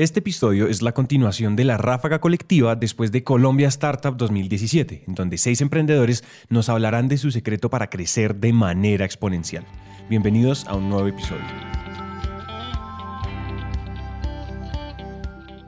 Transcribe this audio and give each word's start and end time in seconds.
Este 0.00 0.20
episodio 0.20 0.68
es 0.68 0.80
la 0.80 0.92
continuación 0.92 1.56
de 1.56 1.64
la 1.64 1.76
ráfaga 1.76 2.22
colectiva 2.22 2.74
después 2.74 3.12
de 3.12 3.22
Colombia 3.22 3.68
Startup 3.68 4.16
2017, 4.16 5.04
en 5.06 5.14
donde 5.14 5.36
seis 5.36 5.60
emprendedores 5.60 6.24
nos 6.48 6.70
hablarán 6.70 7.06
de 7.06 7.18
su 7.18 7.30
secreto 7.30 7.68
para 7.68 7.90
crecer 7.90 8.36
de 8.36 8.54
manera 8.54 9.04
exponencial. 9.04 9.62
Bienvenidos 10.08 10.66
a 10.68 10.74
un 10.74 10.88
nuevo 10.88 11.06
episodio. 11.06 11.44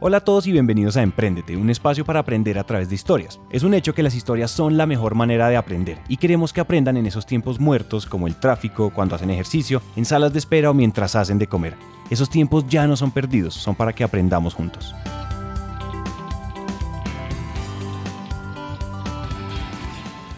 Hola 0.00 0.16
a 0.16 0.24
todos 0.24 0.46
y 0.46 0.52
bienvenidos 0.52 0.96
a 0.96 1.02
Emprendete, 1.02 1.58
un 1.58 1.68
espacio 1.68 2.06
para 2.06 2.20
aprender 2.20 2.58
a 2.58 2.64
través 2.64 2.88
de 2.88 2.94
historias. 2.94 3.38
Es 3.50 3.64
un 3.64 3.74
hecho 3.74 3.94
que 3.94 4.02
las 4.02 4.14
historias 4.14 4.50
son 4.50 4.78
la 4.78 4.86
mejor 4.86 5.14
manera 5.14 5.50
de 5.50 5.58
aprender 5.58 5.98
y 6.08 6.16
queremos 6.16 6.54
que 6.54 6.62
aprendan 6.62 6.96
en 6.96 7.04
esos 7.04 7.26
tiempos 7.26 7.60
muertos 7.60 8.06
como 8.06 8.26
el 8.26 8.36
tráfico, 8.36 8.94
cuando 8.94 9.14
hacen 9.14 9.28
ejercicio, 9.28 9.82
en 9.94 10.06
salas 10.06 10.32
de 10.32 10.38
espera 10.38 10.70
o 10.70 10.74
mientras 10.74 11.16
hacen 11.16 11.38
de 11.38 11.48
comer. 11.48 11.91
Esos 12.12 12.28
tiempos 12.28 12.66
ya 12.68 12.86
no 12.86 12.94
son 12.94 13.10
perdidos, 13.10 13.54
son 13.54 13.74
para 13.74 13.94
que 13.94 14.04
aprendamos 14.04 14.52
juntos. 14.52 14.94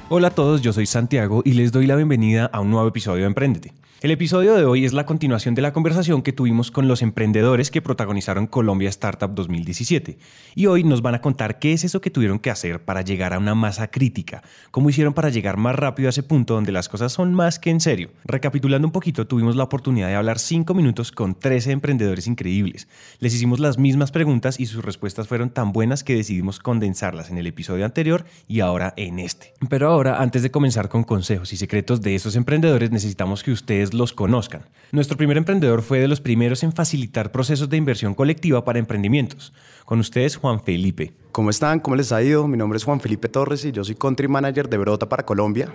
Hola 0.09 0.29
a 0.29 0.31
todos, 0.31 0.63
yo 0.63 0.73
soy 0.73 0.87
Santiago 0.87 1.43
y 1.45 1.55
les 1.55 1.73
doy 1.73 1.89
la 1.89 1.97
bienvenida 1.97 2.49
a 2.53 2.61
un 2.61 2.71
nuevo 2.71 2.87
episodio 2.87 3.23
de 3.23 3.27
Emprendete. 3.27 3.73
El 4.05 4.11
episodio 4.11 4.53
de 4.53 4.67
hoy 4.67 4.85
es 4.85 4.93
la 4.93 5.07
continuación 5.07 5.55
de 5.55 5.63
la 5.63 5.73
conversación 5.73 6.21
que 6.21 6.35
tuvimos 6.35 6.71
con 6.71 6.89
los 6.89 7.01
emprendedores 7.01 7.71
que 7.71 7.81
protagonizaron 7.81 8.47
Colombia 8.47 8.91
Startup 8.91 9.31
2017. 9.35 10.19
Y 10.55 10.67
hoy 10.67 10.85
nos 10.85 11.01
van 11.01 11.15
a 11.15 11.23
contar 11.23 11.59
qué 11.59 11.73
es 11.73 11.85
eso 11.85 12.03
que 12.03 12.11
tuvieron 12.11 12.39
que 12.39 12.51
hacer 12.51 12.85
para 12.85 13.01
llegar 13.01 13.33
a 13.33 13.39
una 13.39 13.55
masa 13.55 13.89
crítica, 13.89 14.43
cómo 14.71 14.91
hicieron 14.91 15.15
para 15.15 15.31
llegar 15.31 15.57
más 15.57 15.75
rápido 15.75 16.09
a 16.09 16.11
ese 16.11 16.23
punto 16.23 16.53
donde 16.53 16.71
las 16.71 16.91
cosas 16.91 17.15
son 17.15 17.33
más 17.33 17.59
que 17.59 17.71
en 17.71 17.81
serio. 17.81 18.11
Recapitulando 18.27 18.87
un 18.87 18.93
poquito, 18.93 19.27
tuvimos 19.27 19.57
la 19.57 19.65
oportunidad 19.65 20.09
de 20.09 20.17
hablar 20.17 20.39
5 20.39 20.75
minutos 20.75 21.11
con 21.11 21.35
13 21.35 21.71
emprendedores 21.71 22.27
increíbles. 22.27 22.89
Les 23.21 23.35
hicimos 23.35 23.59
las 23.59 23.79
mismas 23.79 24.13
preguntas 24.13 24.61
y 24.61 24.67
sus 24.67 24.85
respuestas 24.85 25.29
fueron 25.29 25.49
tan 25.49 25.73
buenas 25.73 26.05
que 26.05 26.15
decidimos 26.15 26.59
condensarlas 26.59 27.31
en 27.31 27.39
el 27.39 27.47
episodio 27.47 27.87
anterior 27.87 28.27
y 28.49 28.61
ahora 28.61 28.93
en 28.99 29.19
este. 29.19 29.55
Pero 29.71 29.89
ahora, 29.89 30.21
antes 30.21 30.43
de 30.43 30.51
comenzar 30.51 30.91
con 30.91 31.05
consejos 31.05 31.55
y 31.55 31.57
secretos 31.57 32.03
de 32.03 32.15
esos 32.15 32.37
emprendedores, 32.37 32.91
necesitamos 32.91 33.43
que 33.43 33.51
ustedes 33.51 33.94
los 33.95 34.13
conozcan. 34.13 34.65
Nuestro 34.93 35.17
primer 35.17 35.37
emprendedor 35.37 35.83
fue 35.83 35.99
de 35.99 36.09
los 36.09 36.21
primeros 36.21 36.63
en 36.63 36.73
facilitar 36.73 37.33
procesos 37.33 37.69
de 37.69 37.77
inversión 37.77 38.15
colectiva 38.15 38.65
para 38.65 38.79
emprendimientos. 38.79 39.53
Con 39.85 39.99
ustedes, 39.99 40.37
Juan 40.37 40.63
Felipe. 40.63 41.13
¿Cómo 41.33 41.51
están? 41.51 41.81
¿Cómo 41.81 41.97
les 41.97 42.13
ha 42.13 42.23
ido? 42.23 42.47
Mi 42.47 42.57
nombre 42.57 42.77
es 42.77 42.85
Juan 42.85 43.01
Felipe 43.01 43.29
Torres 43.29 43.65
y 43.65 43.73
yo 43.73 43.83
soy 43.83 43.97
Country 43.97 44.29
Manager 44.29 44.69
de 44.69 44.79
Brota 44.79 45.09
para 45.09 45.25
Colombia. 45.25 45.75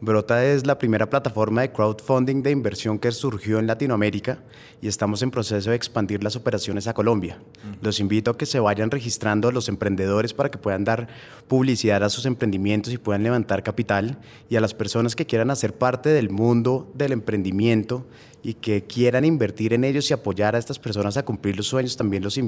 Brota 0.00 0.44
es 0.44 0.66
la 0.66 0.76
primera 0.78 1.08
plataforma 1.08 1.62
de 1.62 1.72
crowdfunding 1.72 2.42
de 2.42 2.50
inversión 2.50 2.98
que 2.98 3.12
surgió 3.12 3.58
en 3.58 3.66
Latinoamérica 3.66 4.38
y 4.82 4.88
estamos 4.88 5.22
en 5.22 5.30
proceso 5.30 5.70
de 5.70 5.76
expandir 5.76 6.22
las 6.22 6.36
operaciones 6.36 6.86
a 6.86 6.94
Colombia. 6.94 7.38
Los 7.80 8.00
invito 8.00 8.32
a 8.32 8.36
que 8.36 8.44
se 8.44 8.60
vayan 8.60 8.90
registrando 8.90 9.50
los 9.50 9.68
emprendedores 9.68 10.34
para 10.34 10.50
que 10.50 10.58
puedan 10.58 10.84
dar 10.84 11.08
publicidad 11.48 12.02
a 12.02 12.10
sus 12.10 12.26
emprendimientos 12.26 12.92
y 12.92 12.98
puedan 12.98 13.22
levantar 13.22 13.62
capital 13.62 14.18
y 14.50 14.56
a 14.56 14.60
las 14.60 14.74
personas 14.74 15.16
que 15.16 15.26
quieran 15.26 15.50
hacer 15.50 15.74
parte 15.74 16.10
del 16.10 16.28
mundo 16.28 16.90
del 16.94 17.12
emprendimiento 17.12 18.06
y 18.42 18.54
que 18.54 18.84
quieran 18.84 19.24
invertir 19.24 19.72
en 19.72 19.84
ellos 19.84 20.10
y 20.10 20.14
apoyar 20.14 20.54
a 20.54 20.58
estas 20.58 20.78
personas 20.78 21.16
a 21.16 21.24
cumplir 21.24 21.56
los 21.56 21.66
sueños, 21.66 21.96
también 21.96 22.22
los, 22.22 22.38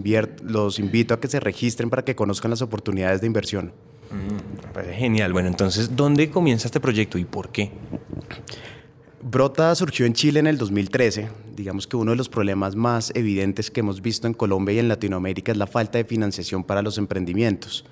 los 0.42 0.78
invito 0.78 1.14
a 1.14 1.20
que 1.20 1.28
se 1.28 1.40
registren 1.40 1.88
para 1.88 2.04
que 2.04 2.14
conozcan 2.14 2.50
las 2.50 2.60
oportunidades 2.60 3.22
de 3.22 3.26
inversión. 3.26 3.72
Mm, 4.10 4.92
genial. 4.94 5.32
Bueno, 5.32 5.48
entonces, 5.48 5.96
¿dónde 5.96 6.30
comienza 6.30 6.68
este 6.68 6.80
proyecto 6.80 7.18
y 7.18 7.24
por 7.24 7.50
qué? 7.50 7.70
Brota 9.22 9.74
surgió 9.74 10.06
en 10.06 10.12
Chile 10.12 10.40
en 10.40 10.46
el 10.46 10.58
2013. 10.58 11.28
Digamos 11.56 11.86
que 11.86 11.96
uno 11.96 12.12
de 12.12 12.16
los 12.16 12.28
problemas 12.28 12.76
más 12.76 13.10
evidentes 13.14 13.70
que 13.70 13.80
hemos 13.80 14.00
visto 14.00 14.26
en 14.26 14.34
Colombia 14.34 14.74
y 14.74 14.78
en 14.78 14.88
Latinoamérica 14.88 15.50
es 15.52 15.58
la 15.58 15.66
falta 15.66 15.98
de 15.98 16.04
financiación 16.04 16.62
para 16.62 16.82
los 16.82 16.98
emprendimientos. 16.98 17.84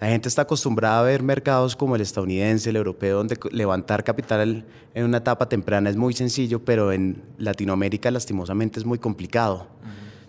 La 0.00 0.08
gente 0.08 0.28
está 0.28 0.42
acostumbrada 0.42 1.00
a 1.00 1.02
ver 1.02 1.22
mercados 1.22 1.74
como 1.74 1.96
el 1.96 2.02
estadounidense, 2.02 2.68
el 2.68 2.76
europeo, 2.76 3.16
donde 3.16 3.38
levantar 3.50 4.04
capital 4.04 4.66
en 4.94 5.04
una 5.04 5.18
etapa 5.18 5.48
temprana 5.48 5.88
es 5.88 5.96
muy 5.96 6.12
sencillo, 6.12 6.62
pero 6.62 6.92
en 6.92 7.22
Latinoamérica 7.38 8.10
lastimosamente 8.10 8.78
es 8.78 8.84
muy 8.84 8.98
complicado. 8.98 9.68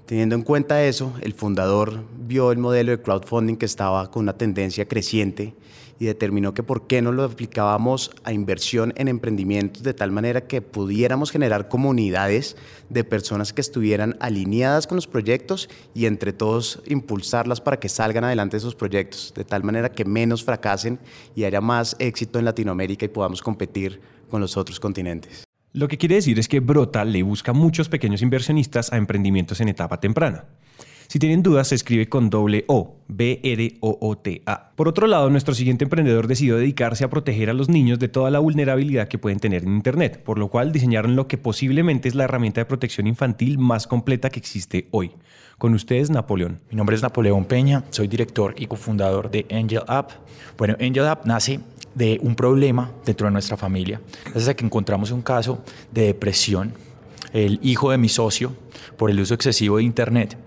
Teniendo 0.07 0.35
en 0.35 0.43
cuenta 0.43 0.85
eso, 0.85 1.13
el 1.19 1.33
fundador 1.33 2.05
vio 2.17 2.53
el 2.53 2.57
modelo 2.57 2.91
de 2.93 3.01
crowdfunding 3.01 3.57
que 3.57 3.65
estaba 3.65 4.09
con 4.09 4.23
una 4.23 4.37
tendencia 4.37 4.87
creciente 4.87 5.53
y 5.99 6.05
determinó 6.05 6.53
que 6.53 6.63
por 6.63 6.87
qué 6.87 7.01
no 7.01 7.11
lo 7.11 7.25
aplicábamos 7.25 8.11
a 8.23 8.31
inversión 8.31 8.93
en 8.95 9.09
emprendimientos 9.09 9.83
de 9.83 9.93
tal 9.93 10.11
manera 10.11 10.47
que 10.47 10.61
pudiéramos 10.61 11.29
generar 11.29 11.67
comunidades 11.67 12.55
de 12.87 13.03
personas 13.03 13.51
que 13.51 13.59
estuvieran 13.59 14.15
alineadas 14.21 14.87
con 14.87 14.95
los 14.95 15.07
proyectos 15.07 15.67
y 15.93 16.05
entre 16.05 16.31
todos 16.31 16.81
impulsarlas 16.85 17.59
para 17.59 17.77
que 17.77 17.89
salgan 17.89 18.23
adelante 18.23 18.55
esos 18.55 18.75
proyectos, 18.75 19.33
de 19.35 19.43
tal 19.43 19.65
manera 19.65 19.91
que 19.91 20.05
menos 20.05 20.41
fracasen 20.41 20.99
y 21.35 21.43
haya 21.43 21.59
más 21.59 21.97
éxito 21.99 22.39
en 22.39 22.45
Latinoamérica 22.45 23.03
y 23.03 23.09
podamos 23.09 23.41
competir 23.41 23.99
con 24.29 24.39
los 24.39 24.55
otros 24.55 24.79
continentes. 24.79 25.46
Lo 25.77 25.87
que 25.87 25.99
quiere 25.99 26.15
decir 26.15 26.39
es 26.39 26.47
que 26.47 26.59
Brota 26.59 27.05
le 27.05 27.21
busca 27.21 27.53
muchos 27.53 27.87
pequeños 27.87 28.23
inversionistas 28.23 28.91
a 28.91 28.97
emprendimientos 28.97 29.61
en 29.61 29.67
etapa 29.67 29.99
temprana. 29.99 30.45
Si 31.07 31.19
tienen 31.19 31.43
dudas, 31.43 31.67
se 31.67 31.75
escribe 31.75 32.09
con 32.09 32.31
doble 32.31 32.65
O, 32.67 32.95
B-R-O-O-T-A. 33.07 34.71
Por 34.75 34.87
otro 34.87 35.05
lado, 35.05 35.29
nuestro 35.29 35.53
siguiente 35.53 35.83
emprendedor 35.83 36.25
decidió 36.25 36.57
dedicarse 36.57 37.03
a 37.03 37.11
proteger 37.11 37.51
a 37.51 37.53
los 37.53 37.69
niños 37.69 37.99
de 37.99 38.07
toda 38.07 38.31
la 38.31 38.39
vulnerabilidad 38.39 39.07
que 39.07 39.19
pueden 39.19 39.39
tener 39.39 39.65
en 39.65 39.75
Internet, 39.75 40.23
por 40.23 40.39
lo 40.39 40.47
cual 40.47 40.71
diseñaron 40.71 41.15
lo 41.15 41.27
que 41.27 41.37
posiblemente 41.37 42.09
es 42.09 42.15
la 42.15 42.23
herramienta 42.23 42.59
de 42.59 42.65
protección 42.65 43.05
infantil 43.05 43.59
más 43.59 43.85
completa 43.85 44.31
que 44.31 44.39
existe 44.39 44.87
hoy. 44.89 45.11
Con 45.59 45.75
ustedes, 45.75 46.09
Napoleón. 46.09 46.59
Mi 46.71 46.75
nombre 46.75 46.95
es 46.95 47.03
Napoleón 47.03 47.45
Peña, 47.45 47.83
soy 47.91 48.07
director 48.07 48.55
y 48.57 48.65
cofundador 48.65 49.29
de 49.29 49.45
Angel 49.51 49.83
App. 49.87 50.09
Bueno, 50.57 50.75
Angel 50.79 51.05
App 51.05 51.25
nace 51.25 51.59
de 51.97 52.19
un 52.21 52.35
problema 52.35 52.91
dentro 53.03 53.25
de 53.25 53.31
nuestra 53.31 53.57
familia. 53.57 53.99
Gracias 54.25 54.49
a 54.49 54.53
que 54.53 54.63
encontramos 54.63 55.09
un 55.09 55.23
caso 55.23 55.63
de 55.91 56.05
depresión. 56.05 56.73
El 57.33 57.59
hijo 57.63 57.89
de 57.89 57.97
mi 57.97 58.07
socio, 58.07 58.55
por 58.97 59.09
el 59.09 59.19
uso 59.19 59.33
excesivo 59.33 59.77
de 59.77 59.83
Internet, 59.83 60.37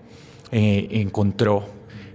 eh, 0.51 0.87
encontró 0.91 1.65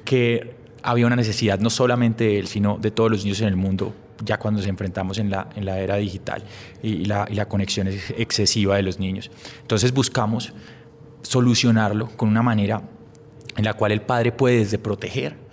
que 0.06 0.54
había 0.82 1.06
una 1.06 1.16
necesidad 1.16 1.58
no 1.58 1.68
solamente 1.68 2.24
de 2.24 2.38
él, 2.38 2.46
sino 2.46 2.78
de 2.78 2.90
todos 2.90 3.10
los 3.10 3.24
niños 3.24 3.42
en 3.42 3.48
el 3.48 3.56
mundo, 3.56 3.94
ya 4.24 4.38
cuando 4.38 4.60
nos 4.60 4.68
enfrentamos 4.68 5.18
en 5.18 5.28
la, 5.28 5.50
en 5.54 5.66
la 5.66 5.80
era 5.80 5.96
digital 5.96 6.42
y 6.82 7.04
la, 7.04 7.28
y 7.30 7.34
la 7.34 7.46
conexión 7.46 7.88
excesiva 7.88 8.76
de 8.76 8.82
los 8.82 8.98
niños. 8.98 9.30
Entonces 9.60 9.92
buscamos 9.92 10.54
solucionarlo 11.20 12.08
con 12.16 12.30
una 12.30 12.42
manera 12.42 12.82
en 13.54 13.64
la 13.64 13.74
cual 13.74 13.92
el 13.92 14.00
padre 14.00 14.32
puede 14.32 14.58
desde 14.58 14.78
proteger 14.78 15.45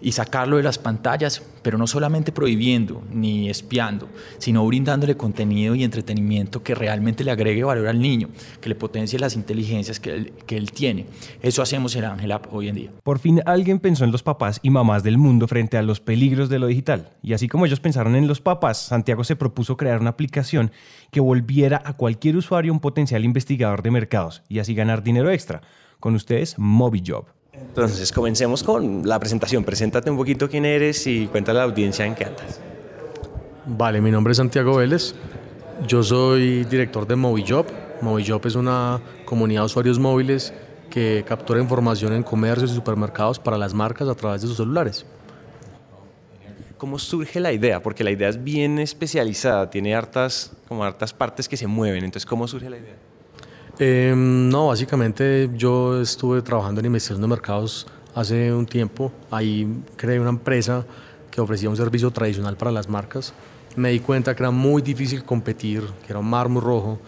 y 0.00 0.12
sacarlo 0.12 0.56
de 0.56 0.62
las 0.62 0.78
pantallas, 0.78 1.42
pero 1.62 1.78
no 1.78 1.86
solamente 1.86 2.32
prohibiendo 2.32 3.02
ni 3.10 3.48
espiando, 3.48 4.08
sino 4.38 4.66
brindándole 4.66 5.16
contenido 5.16 5.74
y 5.74 5.84
entretenimiento 5.84 6.62
que 6.62 6.74
realmente 6.74 7.24
le 7.24 7.30
agregue 7.30 7.64
valor 7.64 7.88
al 7.88 8.00
niño, 8.00 8.28
que 8.60 8.68
le 8.68 8.74
potencie 8.74 9.18
las 9.18 9.34
inteligencias 9.34 10.00
que 10.00 10.30
él, 10.48 10.72
tiene. 10.72 11.06
Eso 11.42 11.62
hacemos 11.62 11.94
en 11.96 12.04
Ángel 12.04 12.32
App 12.32 12.52
hoy 12.52 12.68
en 12.68 12.74
día. 12.74 12.90
Por 13.02 13.18
fin 13.18 13.40
alguien 13.46 13.78
pensó 13.78 14.04
en 14.04 14.12
los 14.12 14.22
papás 14.22 14.60
y 14.62 14.70
mamás 14.70 15.02
del 15.02 15.18
mundo 15.18 15.48
frente 15.48 15.76
a 15.76 15.82
los 15.82 16.00
peligros 16.00 16.48
de 16.48 16.58
lo 16.58 16.66
digital. 16.66 17.10
Y 17.22 17.32
así 17.32 17.48
como 17.48 17.66
ellos 17.66 17.80
pensaron 17.80 18.16
en 18.16 18.26
los 18.26 18.40
papás, 18.40 18.78
Santiago 18.78 19.24
se 19.24 19.36
propuso 19.36 19.76
crear 19.76 20.00
una 20.00 20.10
aplicación 20.10 20.70
que 21.10 21.20
volviera 21.20 21.82
a 21.84 21.94
cualquier 21.94 22.36
usuario 22.36 22.72
un 22.72 22.80
potencial 22.80 23.24
investigador 23.24 23.82
de 23.82 23.90
mercados 23.90 24.42
y 24.48 24.58
así 24.58 24.74
ganar 24.74 25.02
dinero 25.02 25.30
extra. 25.30 25.62
Con 26.00 26.14
ustedes, 26.14 26.58
MobiJob. 26.58 27.35
Entonces, 27.60 28.10
comencemos 28.10 28.62
con 28.62 29.06
la 29.06 29.18
presentación. 29.18 29.64
Preséntate 29.64 30.10
un 30.10 30.16
poquito 30.16 30.48
quién 30.48 30.64
eres 30.64 31.06
y 31.06 31.26
cuéntale 31.26 31.58
a 31.58 31.66
la 31.66 31.70
audiencia 31.70 32.06
en 32.06 32.14
qué 32.14 32.24
andas. 32.24 32.60
Vale, 33.66 34.00
mi 34.00 34.10
nombre 34.10 34.30
es 34.30 34.38
Santiago 34.38 34.76
Vélez. 34.76 35.14
Yo 35.86 36.02
soy 36.02 36.64
director 36.64 37.06
de 37.06 37.16
MobiJob. 37.16 37.66
MobiJob 38.00 38.46
es 38.46 38.54
una 38.54 39.00
comunidad 39.24 39.62
de 39.62 39.66
usuarios 39.66 39.98
móviles 39.98 40.54
que 40.88 41.24
captura 41.26 41.60
información 41.60 42.12
en 42.12 42.22
comercios 42.22 42.70
y 42.70 42.74
supermercados 42.74 43.38
para 43.38 43.58
las 43.58 43.74
marcas 43.74 44.08
a 44.08 44.14
través 44.14 44.40
de 44.42 44.48
sus 44.48 44.56
celulares. 44.56 45.04
¿Cómo 46.78 46.98
surge 46.98 47.40
la 47.40 47.52
idea? 47.52 47.82
Porque 47.82 48.04
la 48.04 48.10
idea 48.10 48.28
es 48.28 48.42
bien 48.42 48.78
especializada, 48.78 49.68
tiene 49.70 49.94
hartas, 49.94 50.52
como 50.68 50.84
hartas 50.84 51.12
partes 51.12 51.48
que 51.48 51.56
se 51.56 51.66
mueven. 51.66 52.04
Entonces, 52.04 52.26
¿cómo 52.26 52.46
surge 52.46 52.70
la 52.70 52.76
idea? 52.78 52.96
Em, 53.78 54.48
no, 54.48 54.68
básicamente 54.68 55.50
yo 55.54 56.00
estuve 56.00 56.40
trabajando 56.40 56.80
en 56.80 56.86
investigación 56.86 57.20
de 57.20 57.28
mercados 57.28 57.86
hace 58.14 58.52
un 58.52 58.64
tiempo. 58.64 59.12
Ahí 59.30 59.68
creé 59.96 60.18
una 60.18 60.30
empresa 60.30 60.86
que 61.30 61.42
ofrecía 61.42 61.68
un 61.68 61.76
servicio 61.76 62.10
tradicional 62.10 62.56
para 62.56 62.70
las 62.70 62.88
marcas. 62.88 63.34
Me 63.76 63.90
di 63.90 64.00
cuenta 64.00 64.34
que 64.34 64.42
era 64.42 64.50
muy 64.50 64.80
difícil 64.80 65.24
competir, 65.24 65.82
que 66.06 66.12
era 66.12 66.18
un 66.18 66.30
mar 66.30 66.48
muy 66.48 66.62
rojo, 66.62 66.98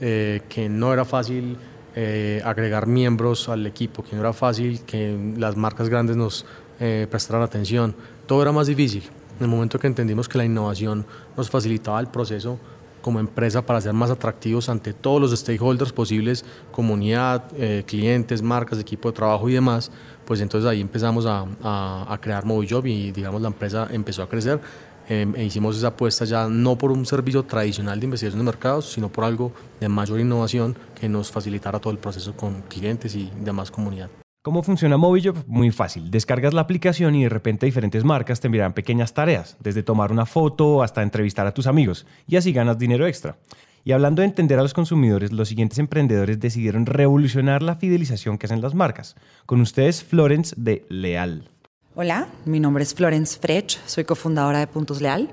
eh, 0.00 0.40
que 0.48 0.70
no 0.70 0.94
era 0.94 1.04
fácil 1.04 1.58
eh, 1.94 2.40
agregar 2.42 2.86
miembros 2.86 3.50
al 3.50 3.66
equipo, 3.66 4.02
que 4.02 4.16
no 4.16 4.22
era 4.22 4.32
fácil 4.32 4.80
que 4.80 5.34
las 5.36 5.56
marcas 5.56 5.90
grandes 5.90 6.16
nos 6.16 6.46
eh, 6.80 7.06
prestaran 7.10 7.42
atención. 7.42 7.94
Todo 8.26 8.40
era 8.40 8.52
más 8.52 8.66
difícil. 8.66 9.02
En 9.38 9.44
el 9.44 9.48
momento 9.48 9.78
que 9.78 9.88
entendimos 9.88 10.26
que 10.26 10.38
la 10.38 10.46
innovación 10.46 11.04
nos 11.36 11.50
facilitaba 11.50 12.00
el 12.00 12.06
proceso 12.06 12.58
como 13.04 13.20
empresa 13.20 13.60
para 13.60 13.82
ser 13.82 13.92
más 13.92 14.10
atractivos 14.10 14.70
ante 14.70 14.94
todos 14.94 15.20
los 15.20 15.38
stakeholders 15.38 15.92
posibles, 15.92 16.42
comunidad, 16.72 17.44
eh, 17.54 17.84
clientes, 17.86 18.40
marcas, 18.40 18.78
equipo 18.78 19.10
de 19.10 19.16
trabajo 19.16 19.46
y 19.46 19.52
demás, 19.52 19.90
pues 20.24 20.40
entonces 20.40 20.66
ahí 20.66 20.80
empezamos 20.80 21.26
a, 21.26 21.44
a, 21.62 22.18
crear 22.18 22.46
Movijob 22.46 22.86
y 22.86 23.12
digamos 23.12 23.42
la 23.42 23.48
empresa 23.48 23.88
empezó 23.92 24.22
a 24.22 24.28
crecer. 24.30 24.58
Em, 25.06 25.36
e 25.36 25.44
hicimos 25.44 25.76
esa 25.76 25.88
apuesta 25.88 26.24
ya 26.24 26.48
no 26.48 26.78
por 26.78 26.90
un 26.90 27.04
servicio 27.04 27.42
tradicional 27.42 28.00
de 28.00 28.06
investigación 28.06 28.40
de 28.40 28.46
mercados, 28.46 28.90
sino 28.90 29.10
por 29.10 29.24
algo 29.24 29.52
de 29.80 29.88
mayor 29.90 30.18
innovación 30.18 30.74
que 30.98 31.06
nos 31.06 31.30
facilitara 31.30 31.78
todo 31.78 31.92
el 31.92 31.98
proceso 31.98 32.34
con 32.34 32.62
clientes 32.62 33.14
y 33.14 33.30
demás 33.44 33.70
comunidad. 33.70 34.08
¿Cómo 34.44 34.62
funciona 34.62 34.98
Movijob? 34.98 35.42
Muy 35.46 35.70
fácil. 35.70 36.10
Descargas 36.10 36.52
la 36.52 36.60
aplicación 36.60 37.14
y 37.14 37.22
de 37.22 37.30
repente 37.30 37.64
diferentes 37.64 38.04
marcas 38.04 38.40
te 38.40 38.48
enviarán 38.48 38.74
pequeñas 38.74 39.14
tareas, 39.14 39.56
desde 39.58 39.82
tomar 39.82 40.12
una 40.12 40.26
foto 40.26 40.82
hasta 40.82 41.02
entrevistar 41.02 41.46
a 41.46 41.54
tus 41.54 41.66
amigos, 41.66 42.04
y 42.26 42.36
así 42.36 42.52
ganas 42.52 42.78
dinero 42.78 43.06
extra. 43.06 43.38
Y 43.84 43.92
hablando 43.92 44.20
de 44.20 44.28
entender 44.28 44.58
a 44.58 44.62
los 44.62 44.74
consumidores, 44.74 45.32
los 45.32 45.48
siguientes 45.48 45.78
emprendedores 45.78 46.40
decidieron 46.40 46.84
revolucionar 46.84 47.62
la 47.62 47.76
fidelización 47.76 48.36
que 48.36 48.44
hacen 48.44 48.60
las 48.60 48.74
marcas. 48.74 49.16
Con 49.46 49.62
ustedes, 49.62 50.04
Florence 50.04 50.54
de 50.58 50.84
Leal. 50.90 51.48
Hola, 51.94 52.28
mi 52.44 52.60
nombre 52.60 52.82
es 52.82 52.94
Florence 52.94 53.38
Frech, 53.40 53.78
soy 53.86 54.04
cofundadora 54.04 54.58
de 54.58 54.66
Puntos 54.66 55.00
Leal. 55.00 55.30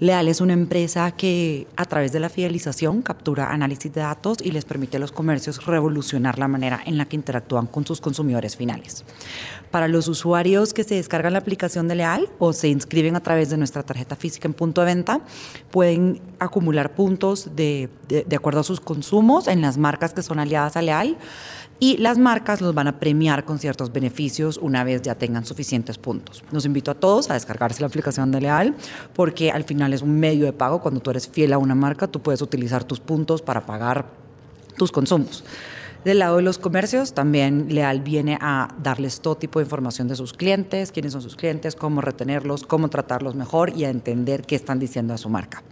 Leal 0.00 0.28
es 0.28 0.40
una 0.40 0.52
empresa 0.52 1.10
que 1.10 1.66
a 1.76 1.84
través 1.84 2.12
de 2.12 2.20
la 2.20 2.28
fidelización 2.28 3.02
captura 3.02 3.50
análisis 3.52 3.92
de 3.92 4.00
datos 4.00 4.38
y 4.40 4.52
les 4.52 4.64
permite 4.64 4.96
a 4.96 5.00
los 5.00 5.10
comercios 5.10 5.66
revolucionar 5.66 6.38
la 6.38 6.46
manera 6.46 6.80
en 6.86 6.98
la 6.98 7.06
que 7.06 7.16
interactúan 7.16 7.66
con 7.66 7.84
sus 7.84 8.00
consumidores 8.00 8.56
finales. 8.56 9.04
Para 9.72 9.88
los 9.88 10.06
usuarios 10.06 10.72
que 10.72 10.84
se 10.84 10.94
descargan 10.94 11.32
la 11.32 11.40
aplicación 11.40 11.88
de 11.88 11.96
Leal 11.96 12.28
o 12.38 12.52
se 12.52 12.68
inscriben 12.68 13.16
a 13.16 13.20
través 13.20 13.50
de 13.50 13.56
nuestra 13.56 13.82
tarjeta 13.82 14.14
física 14.14 14.46
en 14.46 14.54
punto 14.54 14.82
de 14.82 14.86
venta, 14.86 15.20
pueden 15.72 16.20
acumular 16.38 16.94
puntos 16.94 17.56
de, 17.56 17.90
de 18.08 18.36
acuerdo 18.36 18.60
a 18.60 18.64
sus 18.64 18.80
consumos 18.80 19.48
en 19.48 19.62
las 19.62 19.78
marcas 19.78 20.14
que 20.14 20.22
son 20.22 20.38
aliadas 20.38 20.76
a 20.76 20.82
Leal 20.82 21.18
y 21.80 21.96
las 21.98 22.18
marcas 22.18 22.60
los 22.60 22.74
van 22.74 22.88
a 22.88 22.98
premiar 22.98 23.44
con 23.44 23.58
ciertos 23.58 23.92
beneficios 23.92 24.58
una 24.58 24.84
vez 24.84 25.02
ya 25.02 25.14
tengan 25.14 25.44
suficientes 25.44 25.98
puntos. 25.98 26.42
Los 26.50 26.64
invito 26.64 26.90
a 26.90 26.94
todos 26.94 27.30
a 27.30 27.34
descargarse 27.34 27.80
la 27.80 27.86
aplicación 27.86 28.32
de 28.32 28.40
Leal 28.40 28.74
porque 29.14 29.50
al 29.50 29.64
final 29.64 29.92
es 29.92 30.02
un 30.02 30.18
medio 30.18 30.44
de 30.44 30.52
pago. 30.52 30.80
Cuando 30.80 31.00
tú 31.00 31.10
eres 31.10 31.28
fiel 31.28 31.52
a 31.52 31.58
una 31.58 31.74
marca, 31.74 32.08
tú 32.08 32.20
puedes 32.20 32.42
utilizar 32.42 32.84
tus 32.84 33.00
puntos 33.00 33.42
para 33.42 33.64
pagar 33.64 34.06
tus 34.76 34.90
consumos. 34.90 35.44
Del 36.04 36.20
lado 36.20 36.36
de 36.36 36.42
los 36.42 36.58
comercios, 36.58 37.12
también 37.12 37.66
Leal 37.68 38.00
viene 38.00 38.38
a 38.40 38.74
darles 38.82 39.20
todo 39.20 39.36
tipo 39.36 39.58
de 39.58 39.64
información 39.64 40.06
de 40.06 40.14
sus 40.14 40.32
clientes, 40.32 40.92
quiénes 40.92 41.12
son 41.12 41.22
sus 41.22 41.34
clientes, 41.34 41.74
cómo 41.74 42.00
retenerlos, 42.00 42.64
cómo 42.64 42.88
tratarlos 42.88 43.34
mejor 43.34 43.72
y 43.76 43.84
a 43.84 43.90
entender 43.90 44.42
qué 44.42 44.54
están 44.54 44.78
diciendo 44.78 45.12
a 45.12 45.18
su 45.18 45.28
marca. 45.28 45.62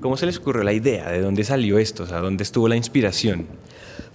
¿Cómo 0.00 0.16
se 0.18 0.26
les 0.26 0.38
ocurrió 0.38 0.62
la 0.62 0.74
idea? 0.74 1.10
¿De 1.10 1.22
dónde 1.22 1.42
salió 1.42 1.78
esto? 1.78 2.04
O 2.04 2.06
¿dónde 2.06 2.44
estuvo 2.44 2.68
la 2.68 2.76
inspiración? 2.76 3.46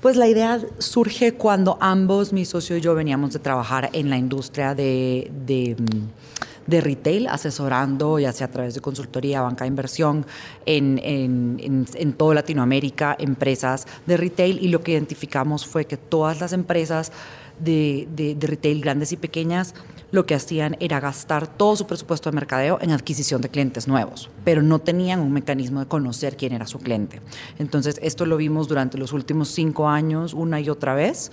Pues 0.01 0.17
la 0.17 0.27
idea 0.27 0.59
surge 0.79 1.35
cuando 1.35 1.77
ambos, 1.79 2.33
mi 2.33 2.43
socio 2.43 2.75
y 2.75 2.81
yo, 2.81 2.95
veníamos 2.95 3.33
de 3.33 3.39
trabajar 3.39 3.91
en 3.93 4.09
la 4.09 4.17
industria 4.17 4.73
de, 4.73 5.29
de, 5.45 6.81
retail, 6.81 7.27
asesorando, 7.27 8.17
ya 8.17 8.31
sea 8.31 8.47
a 8.47 8.51
través 8.51 8.73
de 8.73 8.81
consultoría, 8.81 9.41
banca 9.41 9.65
de 9.65 9.67
inversión, 9.67 10.25
en, 10.65 10.99
en, 11.03 12.15
Latinoamérica, 12.33 13.15
empresas 13.19 13.85
de 14.07 14.17
retail, 14.17 14.57
y 14.63 14.69
lo 14.69 14.81
que 14.81 14.93
identificamos 14.93 15.67
fue 15.67 15.85
que 15.85 15.97
todas 15.97 16.41
las 16.41 16.53
empresas 16.53 17.11
de, 17.59 18.07
de 18.15 18.47
retail, 18.47 18.81
grandes 18.81 19.11
y 19.11 19.17
pequeñas, 19.17 19.75
lo 20.11 20.25
que 20.25 20.35
hacían 20.35 20.77
era 20.79 20.99
gastar 20.99 21.47
todo 21.47 21.75
su 21.75 21.87
presupuesto 21.87 22.29
de 22.29 22.35
mercadeo 22.35 22.77
en 22.81 22.91
adquisición 22.91 23.41
de 23.41 23.49
clientes 23.49 23.87
nuevos, 23.87 24.29
pero 24.43 24.61
no 24.61 24.79
tenían 24.79 25.19
un 25.19 25.31
mecanismo 25.31 25.79
de 25.79 25.87
conocer 25.87 26.37
quién 26.37 26.53
era 26.53 26.67
su 26.67 26.79
cliente. 26.79 27.21
Entonces, 27.59 27.99
esto 28.03 28.25
lo 28.25 28.37
vimos 28.37 28.67
durante 28.67 28.97
los 28.97 29.13
últimos 29.13 29.49
cinco 29.49 29.87
años 29.87 30.33
una 30.33 30.59
y 30.59 30.69
otra 30.69 30.93
vez 30.93 31.31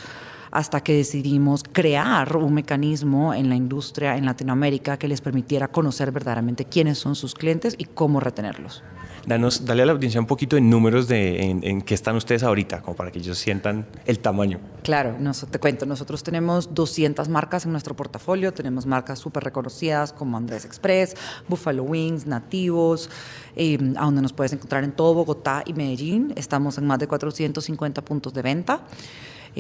hasta 0.51 0.81
que 0.81 0.95
decidimos 0.95 1.63
crear 1.63 2.37
un 2.37 2.55
mecanismo 2.55 3.35
en 3.35 3.49
la 3.49 3.55
industria 3.55 4.17
en 4.17 4.25
Latinoamérica 4.25 4.97
que 4.97 5.09
les 5.09 5.21
permitiera 5.21 5.69
conocer 5.69 6.11
verdaderamente 6.11 6.65
quiénes 6.65 6.99
son 6.99 7.15
sus 7.15 7.35
clientes 7.35 7.75
y 7.77 7.85
cómo 7.85 8.21
retenerlos. 8.21 8.83
Danos, 9.27 9.65
dale 9.65 9.83
a 9.83 9.87
la 9.87 9.93
audiencia 9.93 10.21
un 10.21 10.27
poquito 10.27 10.57
de 10.57 10.63
números 10.63 11.09
de 11.09 11.41
en, 11.41 11.83
qué 11.83 11.95
están 11.95 12.17
ustedes 12.17 12.43
ahorita, 12.43 12.83
como 12.83 12.97
para 12.97 13.11
que 13.11 13.19
ellos 13.19 13.39
sientan 13.39 13.87
el 14.07 14.19
tamaño. 14.19 14.61
Claro, 14.83 15.17
te 15.51 15.59
cuento, 15.59 15.87
nosotros 15.87 16.23
tenemos 16.23 16.75
200 16.75 17.29
marcas 17.29 17.65
en 17.67 17.73
nuestro 17.73 17.95
portafolio, 17.95 18.53
tenemos 18.53 18.87
marcas 18.87 19.19
súper 19.19 19.45
reconocidas 19.45 20.13
como 20.13 20.37
Andrés 20.37 20.65
Express, 20.65 21.17
Buffalo 21.49 21.83
Wings, 21.83 22.27
Nativos, 22.27 23.11
eh, 23.57 23.79
a 23.97 24.05
donde 24.05 24.23
nos 24.23 24.33
puedes 24.33 24.53
encontrar 24.53 24.85
en 24.85 24.93
todo 24.93 25.15
Bogotá 25.15 25.63
y 25.67 25.73
Medellín. 25.75 26.33
Estamos 26.37 26.79
en 26.79 26.87
más 26.87 26.99
de 26.99 27.07
450 27.09 28.03
puntos 28.03 28.33
de 28.33 28.43
venta. 28.43 28.81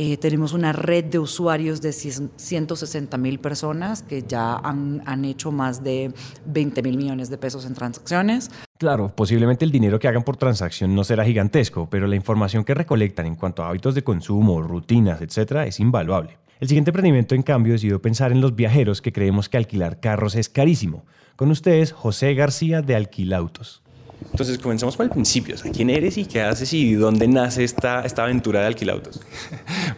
Eh, 0.01 0.17
tenemos 0.17 0.53
una 0.53 0.73
red 0.73 1.07
de 1.07 1.19
usuarios 1.19 1.81
de 1.81 1.93
160 1.93 3.19
mil 3.19 3.41
personas 3.41 4.05
que 4.05 4.23
ya 4.23 4.55
han, 4.55 5.03
han 5.07 5.25
hecho 5.25 5.51
más 5.51 5.83
de 5.83 6.13
20 6.47 6.85
mil 6.85 6.97
millones 6.97 7.31
de 7.31 7.37
pesos 7.37 7.67
en 7.67 7.75
transacciones. 7.75 8.49
Claro, 8.79 9.09
posiblemente 9.09 9.65
el 9.65 9.73
dinero 9.73 9.99
que 9.99 10.07
hagan 10.07 10.23
por 10.23 10.37
transacción 10.37 10.95
no 10.95 11.03
será 11.03 11.25
gigantesco, 11.25 11.89
pero 11.91 12.07
la 12.07 12.15
información 12.15 12.63
que 12.63 12.75
recolectan 12.75 13.27
en 13.27 13.35
cuanto 13.35 13.65
a 13.65 13.71
hábitos 13.71 13.97
de 13.97 14.05
consumo, 14.05 14.63
rutinas, 14.63 15.21
etcétera, 15.21 15.67
es 15.67 15.81
invaluable. 15.81 16.39
El 16.61 16.69
siguiente 16.69 16.91
emprendimiento, 16.91 17.35
en 17.35 17.43
cambio, 17.43 17.73
decidió 17.73 18.01
pensar 18.01 18.31
en 18.31 18.41
los 18.41 18.55
viajeros 18.55 19.03
que 19.03 19.13
creemos 19.13 19.49
que 19.49 19.57
alquilar 19.57 19.99
carros 19.99 20.37
es 20.37 20.49
carísimo. 20.49 21.07
Con 21.35 21.51
ustedes, 21.51 21.91
José 21.91 22.35
García 22.35 22.83
de 22.83 22.95
Alquilautos. 22.95 23.83
Entonces, 24.31 24.59
comenzamos 24.59 24.97
por 24.97 25.05
el 25.05 25.11
principio. 25.11 25.57
¿Quién 25.73 25.91
eres 25.91 26.19
y 26.19 26.25
qué 26.25 26.43
haces 26.43 26.73
y 26.73 26.95
dónde 26.95 27.27
nace 27.27 27.65
esta, 27.65 28.05
esta 28.05 28.25
aventura 28.25 28.61
de 28.61 28.67
Alquilautos? 28.67 29.21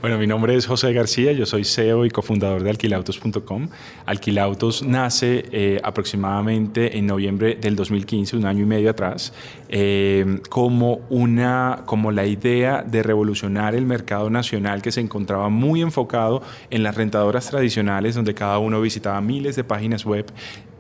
Bueno, 0.01 0.17
mi 0.17 0.27
nombre 0.27 0.55
es 0.55 0.67
José 0.67 0.95
García, 0.95 1.33
yo 1.33 1.45
soy 1.45 1.63
CEO 1.63 2.07
y 2.07 2.11
cofundador 2.11 2.63
de 2.63 2.71
alquilautos.com. 2.71 3.69
Alquilautos 4.07 4.83
nace 4.83 5.45
eh, 5.53 5.79
aproximadamente 5.83 6.97
en 6.97 7.07
noviembre 7.07 7.59
del 7.61 7.77
2015, 7.77 8.39
un 8.39 8.47
año 8.47 8.63
y 8.63 8.67
medio 8.67 8.89
atrás, 8.89 9.35
eh, 9.69 10.41
como, 10.49 11.01
una, 11.11 11.83
como 11.85 12.13
la 12.13 12.25
idea 12.25 12.83
de 12.83 13.03
revolucionar 13.03 13.75
el 13.75 13.85
mercado 13.85 14.31
nacional 14.31 14.81
que 14.81 14.91
se 14.91 15.03
encontraba 15.03 15.51
muy 15.51 15.83
enfocado 15.83 16.41
en 16.71 16.83
las 16.83 16.95
rentadoras 16.95 17.51
tradicionales, 17.51 18.15
donde 18.15 18.33
cada 18.33 18.59
uno 18.59 18.81
visitaba 18.81 19.21
miles 19.21 19.55
de 19.55 19.65
páginas 19.65 20.07
web, 20.07 20.25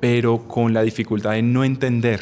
pero 0.00 0.48
con 0.48 0.72
la 0.72 0.80
dificultad 0.80 1.32
de 1.32 1.42
no 1.42 1.62
entender 1.62 2.20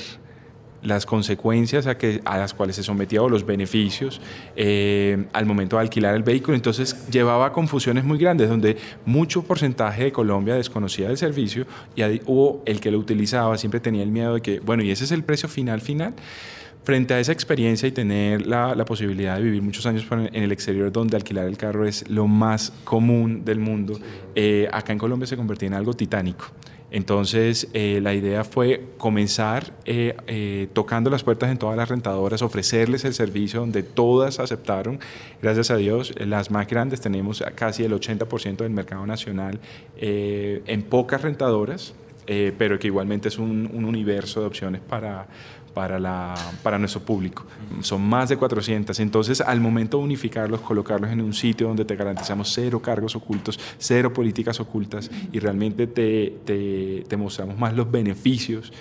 las 0.83 1.07
consecuencias 1.07 1.87
a, 1.87 1.99
que, 1.99 2.21
a 2.25 2.39
las 2.39 2.55
cuales 2.55 2.77
se 2.77 2.83
sometía 2.83 3.23
o 3.23 3.29
los 3.29 3.45
beneficios 3.45 4.21
eh, 4.57 5.27
al 5.33 5.47
momento 5.47 5.77
de 5.77 5.83
alquilar 5.83 6.15
el 6.15 6.23
vehículo. 6.23 6.57
Entonces 6.57 7.09
llevaba 7.09 7.47
a 7.47 7.53
confusiones 7.53 8.05
muy 8.05 8.19
grandes 8.19 8.49
donde 8.49 8.77
mucho 9.05 9.43
porcentaje 9.43 10.05
de 10.05 10.13
Colombia 10.13 10.55
desconocía 10.55 11.09
del 11.09 11.19
servicio 11.19 11.67
y 11.97 12.03
hubo 12.27 12.63
el 12.67 12.81
que 12.81 12.91
lo 12.91 12.99
utilizaba 12.99 13.59
siempre 13.59 13.81
tenía 13.81 14.03
el 14.03 14.11
miedo 14.11 14.35
de 14.35 14.41
que, 14.41 14.61
bueno, 14.61 14.83
¿y 14.83 14.91
ese 14.91 15.05
es 15.05 15.13
el 15.13 15.25
precio 15.25 15.49
final 15.49 15.81
final? 15.81 16.15
Frente 16.85 17.13
a 17.13 17.21
esa 17.21 17.33
experiencia 17.33 17.87
y 17.87 17.93
tener 17.93 18.47
la, 18.47 18.75
la 18.75 18.85
posibilidad 18.87 19.37
de 19.37 19.43
vivir 19.43 19.61
muchos 19.61 19.85
años 19.85 20.07
en 20.11 20.43
el 20.43 20.53
exterior 20.53 20.91
donde 20.91 21.17
alquilar 21.17 21.47
el 21.47 21.59
carro 21.59 21.87
es 21.87 22.09
lo 22.09 22.27
más 22.27 22.73
común 22.85 23.45
del 23.45 23.59
mundo, 23.59 23.99
eh, 24.35 24.69
acá 24.73 24.93
en 24.93 24.99
Colombia 24.99 25.27
se 25.27 25.37
convertía 25.37 25.67
en 25.67 25.75
algo 25.75 25.93
titánico. 25.93 26.47
Entonces, 26.91 27.69
eh, 27.75 28.01
la 28.03 28.15
idea 28.15 28.45
fue 28.45 28.83
comenzar 28.97 29.75
eh, 29.85 30.17
eh, 30.27 30.69
tocando 30.73 31.11
las 31.11 31.23
puertas 31.23 31.51
en 31.51 31.59
todas 31.59 31.77
las 31.77 31.89
rentadoras, 31.89 32.41
ofrecerles 32.41 33.05
el 33.05 33.13
servicio 33.13 33.61
donde 33.61 33.83
todas 33.83 34.41
aceptaron. 34.41 34.99
Gracias 35.43 35.71
a 35.71 35.77
Dios, 35.77 36.15
las 36.19 36.51
más 36.51 36.67
grandes 36.67 37.01
tenemos 37.01 37.45
casi 37.55 37.85
el 37.85 37.93
80% 37.93 38.57
del 38.59 38.71
mercado 38.71 39.07
nacional 39.07 39.61
en 39.99 40.83
pocas 40.83 41.23
rentadoras, 41.23 41.95
pero 42.27 42.79
que 42.79 42.87
igualmente 42.87 43.29
es 43.29 43.39
un, 43.39 43.71
un 43.73 43.85
universo 43.85 44.41
de 44.41 44.47
opciones 44.47 44.81
para, 44.81 45.27
para, 45.75 45.99
la, 45.99 46.35
para 46.63 46.79
nuestro 46.79 47.03
público. 47.03 47.45
Son 47.81 48.03
más 48.03 48.29
de 48.29 48.37
400. 48.37 48.99
Entonces, 49.01 49.41
al 49.41 49.61
momento 49.61 49.99
de 49.99 50.05
unificarlos, 50.05 50.61
colocarlos 50.61 51.11
en 51.11 51.21
un 51.21 51.33
sitio 51.33 51.69
donde 51.69 51.85
te 51.85 51.97
garantizamos 51.97 52.53
cero 52.53 52.81
cargos 52.81 53.15
ocultos, 53.17 53.59
cero 53.79 54.13
políticas 54.13 54.61
ocultas 54.61 55.11
y 55.33 55.39
realmente 55.39 55.87
te, 55.87 56.39
te, 56.45 57.05
te 57.09 57.17
mostramos 57.17 57.59
más 57.59 57.75
los 57.75 57.91
beneficios 57.91 58.73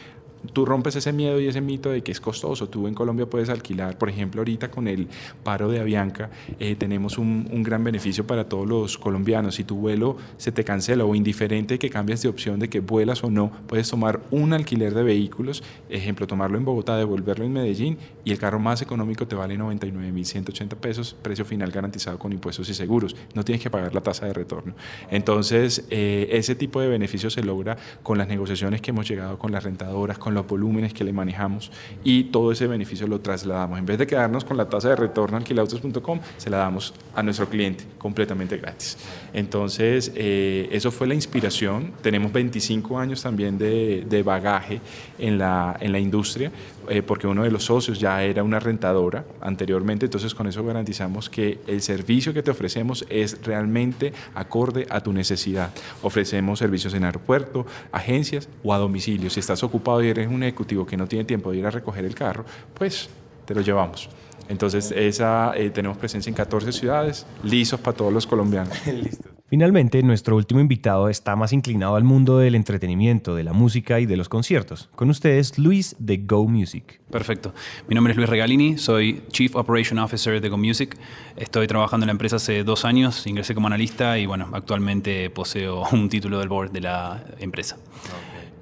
tú 0.53 0.65
rompes 0.65 0.95
ese 0.95 1.13
miedo 1.13 1.39
y 1.39 1.47
ese 1.47 1.61
mito 1.61 1.89
de 1.89 2.01
que 2.01 2.11
es 2.11 2.19
costoso. 2.19 2.69
Tú 2.69 2.87
en 2.87 2.93
Colombia 2.93 3.25
puedes 3.25 3.49
alquilar, 3.49 3.97
por 3.97 4.09
ejemplo, 4.09 4.41
ahorita 4.41 4.69
con 4.71 4.87
el 4.87 5.07
paro 5.43 5.69
de 5.69 5.79
Avianca, 5.79 6.29
eh, 6.59 6.75
tenemos 6.75 7.17
un, 7.17 7.47
gran 7.63 7.83
beneficio 7.83 8.25
para 8.25 8.47
todos 8.47 8.67
los 8.67 8.97
colombianos. 8.97 9.55
Si 9.55 9.63
tu 9.63 9.75
vuelo 9.75 10.17
se 10.37 10.51
te 10.51 10.63
cancela 10.63 11.03
o 11.05 11.15
indiferente 11.15 11.79
que 11.79 11.89
cambias 11.89 12.21
de 12.21 12.29
opción 12.29 12.59
de 12.59 12.69
que 12.69 12.79
vuelas 12.79 13.23
o 13.23 13.29
no, 13.29 13.51
puedes 13.67 13.89
tomar 13.89 14.21
un 14.31 14.53
alquiler 14.53 14.93
de 14.93 15.03
vehículos, 15.03 15.63
ejemplo, 15.89 16.27
tomarlo 16.27 16.57
en 16.57 16.65
Bogotá, 16.65 16.95
devolverlo 16.95 17.43
en 17.45 17.53
Medellín 17.53 17.97
y 18.23 18.31
el 18.31 18.39
carro 18.39 18.59
más 18.59 18.81
económico 18.81 19.27
te 19.27 19.35
vale 19.35 19.57
99.180 19.57 20.75
pesos, 20.75 21.15
precio 21.21 21.45
final 21.45 21.71
garantizado 21.71 22.17
con 22.19 22.31
impuestos 22.31 22.69
y 22.69 22.73
seguros. 22.73 23.15
No 23.33 23.43
tienes 23.43 23.61
que 23.61 23.69
pagar 23.69 23.93
la 23.93 24.01
tasa 24.01 24.25
de 24.25 24.33
retorno. 24.33 24.75
Entonces, 25.09 25.85
eh, 25.89 26.29
ese 26.31 26.55
tipo 26.55 26.79
de 26.79 26.87
beneficio 26.87 27.29
se 27.29 27.43
logra 27.43 27.77
con 28.03 28.17
las 28.17 28.27
negociaciones 28.27 28.81
que 28.81 28.91
hemos 28.91 29.07
llegado 29.07 29.37
con 29.37 29.51
las 29.51 29.63
rentadoras, 29.63 30.17
con 30.17 30.33
los 30.37 30.47
volúmenes 30.47 30.93
que 30.93 31.03
le 31.03 31.13
manejamos 31.13 31.71
y 32.03 32.25
todo 32.25 32.51
ese 32.51 32.67
beneficio 32.67 33.07
lo 33.07 33.19
trasladamos. 33.19 33.79
En 33.79 33.85
vez 33.85 33.97
de 33.97 34.07
quedarnos 34.07 34.45
con 34.45 34.57
la 34.57 34.69
tasa 34.69 34.89
de 34.89 34.95
retorno 34.95 35.37
alquilautos.com, 35.37 36.19
se 36.37 36.49
la 36.49 36.57
damos 36.57 36.93
a 37.15 37.23
nuestro 37.23 37.49
cliente 37.49 37.83
completamente 37.97 38.57
gratis. 38.57 38.97
Entonces, 39.33 40.11
eh, 40.15 40.69
eso 40.71 40.91
fue 40.91 41.07
la 41.07 41.13
inspiración. 41.13 41.93
Tenemos 42.01 42.31
25 42.31 42.99
años 42.99 43.21
también 43.21 43.57
de, 43.57 44.05
de 44.07 44.23
bagaje 44.23 44.79
en 45.19 45.37
la, 45.37 45.77
en 45.79 45.91
la 45.91 45.99
industria, 45.99 46.51
eh, 46.89 47.01
porque 47.01 47.27
uno 47.27 47.43
de 47.43 47.51
los 47.51 47.65
socios 47.65 47.99
ya 47.99 48.23
era 48.23 48.43
una 48.43 48.59
rentadora 48.59 49.25
anteriormente, 49.41 50.05
entonces 50.05 50.33
con 50.33 50.47
eso 50.47 50.63
garantizamos 50.63 51.29
que 51.29 51.59
el 51.67 51.81
servicio 51.81 52.33
que 52.33 52.43
te 52.43 52.51
ofrecemos 52.51 53.05
es 53.09 53.41
realmente 53.43 54.13
acorde 54.33 54.87
a 54.89 55.01
tu 55.01 55.11
necesidad. 55.13 55.71
Ofrecemos 56.01 56.59
servicios 56.59 56.93
en 56.93 57.03
aeropuerto, 57.03 57.65
agencias 57.91 58.47
o 58.63 58.73
a 58.73 58.77
domicilio. 58.77 59.29
Si 59.29 59.39
estás 59.39 59.63
ocupado 59.63 60.03
y 60.03 60.09
eres 60.21 60.31
un 60.31 60.43
ejecutivo 60.43 60.85
que 60.85 60.97
no 60.97 61.07
tiene 61.07 61.25
tiempo 61.25 61.51
de 61.51 61.57
ir 61.57 61.65
a 61.65 61.71
recoger 61.71 62.05
el 62.05 62.15
carro, 62.15 62.45
pues 62.73 63.09
te 63.45 63.55
lo 63.55 63.61
llevamos. 63.61 64.09
Entonces, 64.49 64.91
esa, 64.91 65.53
eh, 65.55 65.69
tenemos 65.69 65.97
presencia 65.97 66.29
en 66.29 66.35
14 66.35 66.71
ciudades, 66.71 67.25
lisos 67.43 67.79
para 67.79 67.97
todos 67.97 68.13
los 68.13 68.25
colombianos. 68.25 68.77
Finalmente, 69.49 70.03
nuestro 70.03 70.35
último 70.35 70.59
invitado 70.59 71.07
está 71.07 71.37
más 71.37 71.53
inclinado 71.53 71.95
al 71.95 72.03
mundo 72.03 72.37
del 72.37 72.53
entretenimiento, 72.53 73.33
de 73.33 73.45
la 73.45 73.53
música 73.53 74.01
y 74.01 74.05
de 74.05 74.17
los 74.17 74.27
conciertos. 74.27 74.89
Con 74.93 75.09
ustedes, 75.09 75.57
Luis 75.57 75.95
de 75.99 76.17
Go 76.17 76.45
Music. 76.49 76.99
Perfecto. 77.09 77.53
Mi 77.87 77.95
nombre 77.95 78.11
es 78.11 78.17
Luis 78.17 78.27
Regalini, 78.27 78.77
soy 78.77 79.23
Chief 79.31 79.55
Operation 79.55 79.99
Officer 79.99 80.41
de 80.41 80.49
Go 80.49 80.57
Music. 80.57 80.97
Estoy 81.37 81.65
trabajando 81.65 82.03
en 82.03 82.07
la 82.07 82.11
empresa 82.11 82.35
hace 82.35 82.65
dos 82.65 82.83
años, 82.83 83.25
ingresé 83.25 83.55
como 83.55 83.67
analista 83.67 84.19
y 84.19 84.25
bueno, 84.25 84.49
actualmente 84.51 85.29
poseo 85.29 85.83
un 85.93 86.09
título 86.09 86.39
del 86.39 86.49
board 86.49 86.71
de 86.71 86.81
la 86.81 87.23
empresa. 87.39 87.77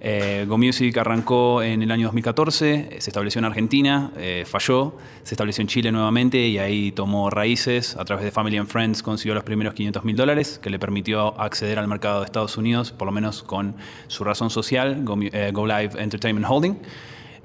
Eh, 0.02 0.46
Go 0.48 0.58
Music 0.58 0.98
arrancó 0.98 1.64
en 1.64 1.82
el 1.82 1.90
año 1.90 2.08
2014, 2.08 2.98
se 3.00 3.10
estableció 3.10 3.40
en 3.40 3.46
Argentina, 3.46 4.12
eh, 4.18 4.44
falló, 4.46 4.96
se 5.24 5.34
estableció 5.34 5.62
en 5.62 5.68
Chile 5.68 5.92
nuevamente 5.92 6.38
y 6.38 6.58
ahí 6.58 6.92
tomó 6.92 7.30
raíces. 7.30 7.96
A 7.96 8.06
través 8.06 8.24
de 8.26 8.32
Family 8.32 8.58
and 8.58 8.68
Friends 8.68 9.02
consiguió 9.02 9.34
los 9.34 9.44
primeros 9.44 9.74
500 9.74 10.04
mil 10.04 10.16
dólares, 10.16 10.60
que 10.62 10.70
le 10.70 10.80
permitió 10.80 11.40
acceder 11.40 11.80
al 11.80 11.88
mercado 11.88 12.20
de 12.20 12.26
Estados 12.26 12.58
Unidos, 12.58 12.92
por 12.92 13.06
lo 13.08 13.12
menos 13.12 13.42
con 13.42 13.76
su 14.08 14.24
razón 14.24 14.50
social, 14.50 15.04
Go, 15.04 15.18
eh, 15.22 15.52
Live 15.52 16.02
Entertainment 16.02 16.46
Holding. 16.48 16.78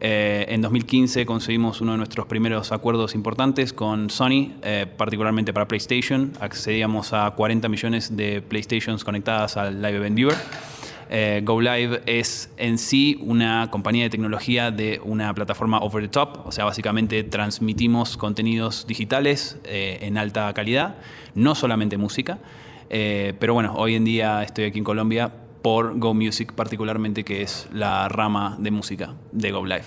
Eh, 0.02 0.47
en 0.49 0.62
2015 0.62 1.26
conseguimos 1.26 1.80
uno 1.83 1.92
de 1.92 1.99
nuestros 1.99 2.26
primeros 2.26 2.73
acuerdos 2.73 3.14
importantes 3.14 3.73
con 3.73 4.11
Sony, 4.11 4.52
particularmente 4.97 5.52
para 5.52 5.69
PlayStation. 5.69 6.33
Accedíamos 6.40 7.12
a 7.12 7.30
40 7.30 7.69
millones 7.69 8.16
de 8.16 8.42
PlayStations 8.42 9.04
conectadas 9.04 9.57
al 9.57 9.80
Live 9.80 9.97
Event 9.97 10.16
Viewer. 10.16 10.37
Eh, 11.12 11.40
Go 11.44 11.60
Live 11.60 12.02
es 12.06 12.52
en 12.56 12.78
sí 12.78 13.18
una 13.20 13.68
compañía 13.72 14.04
de 14.04 14.10
tecnología 14.10 14.70
de 14.70 15.00
una 15.02 15.34
plataforma 15.34 15.80
over 15.80 16.04
the 16.04 16.08
top, 16.08 16.46
o 16.46 16.52
sea, 16.52 16.64
básicamente 16.64 17.24
transmitimos 17.24 18.16
contenidos 18.16 18.86
digitales 18.86 19.58
eh, 19.64 19.98
en 20.02 20.16
alta 20.16 20.54
calidad, 20.54 20.94
no 21.34 21.56
solamente 21.56 21.96
música, 21.96 22.38
eh, 22.90 23.34
pero 23.40 23.54
bueno, 23.54 23.74
hoy 23.76 23.96
en 23.96 24.04
día 24.04 24.44
estoy 24.44 24.66
aquí 24.66 24.78
en 24.78 24.84
Colombia 24.84 25.32
por 25.62 25.98
Go 25.98 26.14
Music 26.14 26.52
particularmente, 26.52 27.24
que 27.24 27.42
es 27.42 27.68
la 27.72 28.08
rama 28.08 28.56
de 28.60 28.70
música 28.70 29.16
de 29.32 29.50
Go 29.50 29.66
Live. 29.66 29.86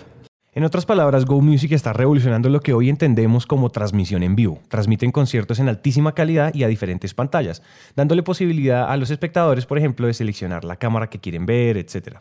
En 0.55 0.63
otras 0.63 0.85
palabras, 0.85 1.25
Go 1.25 1.41
Music 1.41 1.71
está 1.71 1.93
revolucionando 1.93 2.47
lo 2.47 2.59
que 2.59 2.73
hoy 2.73 2.87
entendemos 2.87 3.47
como 3.47 3.71
transmisión 3.71 4.21
en 4.21 4.35
vivo. 4.35 4.61
Transmiten 4.67 5.11
conciertos 5.11 5.57
en 5.57 5.67
altísima 5.67 6.13
calidad 6.13 6.53
y 6.53 6.63
a 6.63 6.67
diferentes 6.67 7.15
pantallas, 7.15 7.63
dándole 7.95 8.21
posibilidad 8.21 8.87
a 8.87 8.95
los 8.97 9.09
espectadores, 9.09 9.65
por 9.65 9.79
ejemplo, 9.79 10.05
de 10.05 10.13
seleccionar 10.13 10.63
la 10.63 10.75
cámara 10.75 11.09
que 11.09 11.19
quieren 11.19 11.47
ver, 11.47 11.77
etc. 11.77 12.19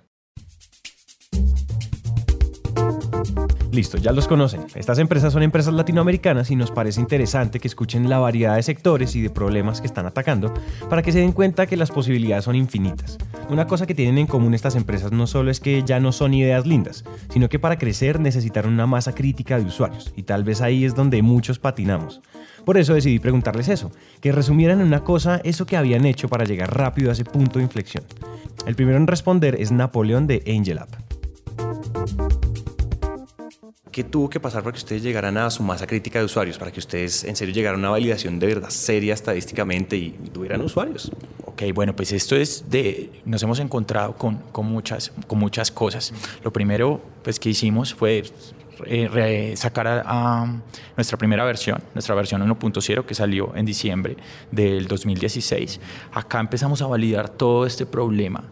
Listo, 3.73 3.97
ya 3.97 4.12
los 4.12 4.29
conocen. 4.29 4.67
Estas 4.75 4.99
empresas 4.99 5.33
son 5.33 5.43
empresas 5.43 5.73
latinoamericanas 5.73 6.50
y 6.50 6.57
nos 6.57 6.71
parece 6.71 7.00
interesante 7.00 7.59
que 7.59 7.69
escuchen 7.69 8.11
la 8.11 8.19
variedad 8.19 8.57
de 8.57 8.62
sectores 8.62 9.17
y 9.17 9.23
de 9.23 9.31
problemas 9.31 9.81
que 9.81 9.87
están 9.87 10.05
atacando 10.05 10.52
para 10.91 11.00
que 11.00 11.11
se 11.11 11.21
den 11.21 11.33
cuenta 11.33 11.64
que 11.64 11.79
las 11.79 11.91
posibilidades 11.91 12.45
son 12.45 12.55
infinitas. 12.55 13.17
Una 13.49 13.67
cosa 13.67 13.87
que 13.87 13.95
tienen 13.95 14.19
en 14.19 14.26
común 14.26 14.52
estas 14.52 14.76
empresas 14.76 15.11
no 15.11 15.26
solo 15.26 15.50
es 15.50 15.59
que 15.59 15.83
ya 15.85 16.00
no 16.00 16.12
son 16.12 16.35
ideas 16.35 16.67
lindas, 16.67 17.02
sino 17.31 17.49
que 17.49 17.59
para 17.59 17.79
crecer 17.79 18.21
necesitaron 18.21 18.75
una 18.75 18.87
masa 18.87 19.14
crítica 19.14 19.59
de 19.59 19.64
usuarios 19.64 20.12
y 20.17 20.25
tal 20.25 20.45
vez 20.45 20.61
ahí 20.61 20.85
es 20.85 20.95
donde 20.95 21.23
muchos 21.23 21.59
patinamos. 21.59 22.21
Por 22.67 22.76
eso 22.76 22.93
decidí 22.93 23.21
preguntarles 23.21 23.69
eso, 23.69 23.91
que 24.21 24.33
resumieran 24.33 24.83
en 24.83 24.88
una 24.88 25.02
cosa 25.02 25.41
eso 25.45 25.64
que 25.64 25.79
habían 25.79 26.05
hecho 26.05 26.29
para 26.29 26.45
llegar 26.45 26.76
rápido 26.76 27.09
a 27.09 27.14
ese 27.14 27.25
punto 27.25 27.59
de 27.59 27.64
inflexión. 27.64 28.05
El 28.67 28.75
primero 28.75 28.99
en 28.99 29.07
responder 29.07 29.57
es 29.59 29.73
Napoleón 29.73 30.26
de 30.26 30.43
Angel. 30.47 30.79
¿Qué 33.93 34.05
tuvo 34.05 34.31
que 34.31 34.41
pasar 34.41 34.63
para 34.63 34.73
que 34.73 34.79
ustedes 34.79 35.03
llegaran 35.03 35.37
a 35.37 35.51
su 35.51 35.63
masa 35.63 35.87
crítica 35.87 36.19
de 36.19 36.25
usuarios? 36.25 36.57
Para 36.57 36.73
que 36.73 36.81
ustedes 36.81 37.25
en 37.25 37.37
serio 37.37 37.55
llegaran 37.55 37.77
a 37.77 37.81
una 37.81 37.91
validación 37.91 38.39
de 38.39 38.47
verdad 38.47 38.71
seria 38.71 39.13
estadísticamente 39.13 39.99
y 39.99 40.13
tuvieran 40.33 40.63
usuarios. 40.63 41.13
Ok, 41.45 41.65
bueno, 41.75 41.95
pues 41.95 42.11
esto 42.13 42.35
es 42.35 42.71
de, 42.71 43.11
nos 43.27 43.43
hemos 43.43 43.59
encontrado 43.59 44.15
con, 44.17 44.37
con, 44.51 44.65
muchas, 44.65 45.13
con 45.27 45.39
muchas 45.39 45.71
cosas. 45.71 46.15
Lo 46.43 46.51
primero 46.51 47.03
pues, 47.23 47.39
que 47.39 47.51
hicimos 47.51 47.93
fue 47.93 48.23
eh, 48.87 49.53
sacar 49.59 49.87
a, 49.87 50.03
a, 50.07 50.63
nuestra 50.97 51.19
primera 51.19 51.45
versión, 51.45 51.79
nuestra 51.93 52.15
versión 52.15 52.41
1.0 52.41 53.05
que 53.05 53.15
salió 53.15 53.55
en 53.55 53.67
diciembre 53.67 54.17
del 54.51 54.89
2016. 54.89 55.81
Acá 56.15 56.41
empezamos 56.41 56.81
a 56.81 56.87
validar 56.87 57.29
todo 57.29 57.67
este 57.67 57.85
problema 57.85 58.43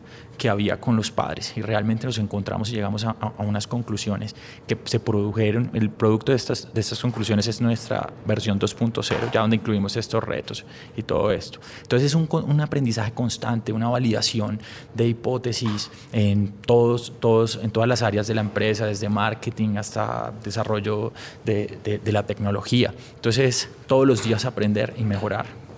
que 0.40 0.48
había 0.48 0.80
con 0.80 0.96
los 0.96 1.10
padres 1.10 1.52
y 1.54 1.60
realmente 1.60 2.06
nos 2.06 2.16
encontramos 2.16 2.70
y 2.70 2.72
llegamos 2.72 3.04
a, 3.04 3.14
unas 3.36 3.66
conclusiones 3.66 4.34
que 4.66 4.78
se 4.84 4.98
produjeron. 4.98 5.70
El 5.74 5.90
producto 5.90 6.32
de 6.32 6.36
estas, 6.36 6.72
de 6.72 6.80
estas 6.80 6.98
conclusiones 6.98 7.46
es 7.46 7.60
nuestra 7.60 8.10
versión 8.24 8.58
2.0, 8.58 9.30
ya 9.30 9.42
donde 9.42 9.56
incluimos 9.56 9.98
estos 9.98 10.24
retos 10.24 10.64
y 10.96 11.02
todo 11.02 11.30
esto. 11.30 11.60
Entonces 11.82 12.06
es 12.06 12.14
un, 12.14 12.26
un, 12.30 12.60
aprendizaje 12.62 13.12
constante, 13.12 13.70
una 13.70 13.90
validación 13.90 14.58
de 14.94 15.08
hipótesis 15.08 15.90
en, 16.10 16.54
todos, 16.64 17.12
todos, 17.20 17.60
en 17.62 17.70
todas 17.70 17.86
las 17.86 18.00
áreas 18.00 18.26
de 18.26 18.34
la 18.34 18.40
empresa, 18.40 18.86
desde 18.86 19.10
marketing 19.10 19.76
hasta 19.76 20.32
desarrollo 20.42 21.12
de, 21.44 21.78
de, 21.84 21.98
de 21.98 22.12
la 22.12 22.22
tecnología. 22.22 22.94
Entonces 23.14 23.68
todos 23.86 24.06
los 24.06 24.24
días 24.24 24.46
aprender 24.46 24.94
y 24.96 25.04
mejorar. 25.04 25.69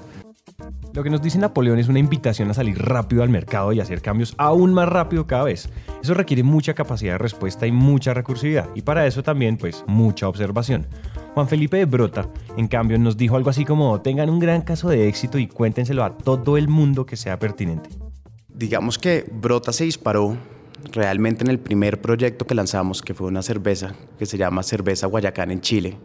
Lo 0.95 1.03
que 1.03 1.09
nos 1.09 1.23
dice 1.23 1.39
Napoleón 1.39 1.79
es 1.79 1.89
una 1.89 1.99
invitación 1.99 2.51
a 2.51 2.55
salir 2.55 2.79
rápido 2.79 3.23
al 3.23 3.31
mercado 3.31 3.73
y 3.73 3.81
hacer 3.81 4.03
cambios 4.03 4.35
aún 4.37 4.75
más 4.75 4.89
rápido 4.89 5.27
cada 5.27 5.45
vez. 5.45 5.71
Eso 6.03 6.13
requiere 6.13 6.43
mucha 6.43 6.75
capacidad 6.75 7.13
de 7.13 7.19
respuesta 7.19 7.67
y 7.67 7.73
mucha 7.73 8.13
recursividad, 8.13 8.69
y 8.75 8.83
para 8.83 9.07
eso 9.07 9.23
también, 9.23 9.57
pues, 9.57 9.85
mucha 9.87 10.29
observación. 10.29 10.87
Juan 11.35 11.49
Felipe 11.49 11.79
de 11.79 11.87
Brota, 11.87 12.29
en 12.59 12.69
cambio, 12.69 12.99
nos 12.99 13.17
dijo 13.17 13.37
algo 13.37 13.49
así 13.49 13.65
como, 13.65 14.03
tengan 14.03 14.29
un 14.29 14.39
gran 14.39 14.61
caso 14.61 14.91
de 14.91 15.09
éxito 15.09 15.39
y 15.39 15.47
cuéntenselo 15.47 16.05
a 16.05 16.17
todo 16.19 16.59
el 16.59 16.69
mundo 16.69 17.07
que 17.07 17.17
sea 17.17 17.39
pertinente. 17.39 17.89
Digamos 18.49 18.99
que 18.99 19.25
Brota 19.33 19.73
se 19.73 19.85
disparó 19.85 20.37
realmente 20.93 21.43
en 21.43 21.51
el 21.51 21.59
primer 21.59 22.03
proyecto 22.03 22.47
que 22.47 22.55
lanzamos, 22.55 23.01
que 23.01 23.15
fue 23.15 23.29
una 23.29 23.41
cerveza 23.41 23.95
que 24.19 24.27
se 24.27 24.37
llama 24.37 24.63
Cerveza 24.63 25.07
Guayacán 25.07 25.51
en 25.51 25.63
Chile 25.63 25.97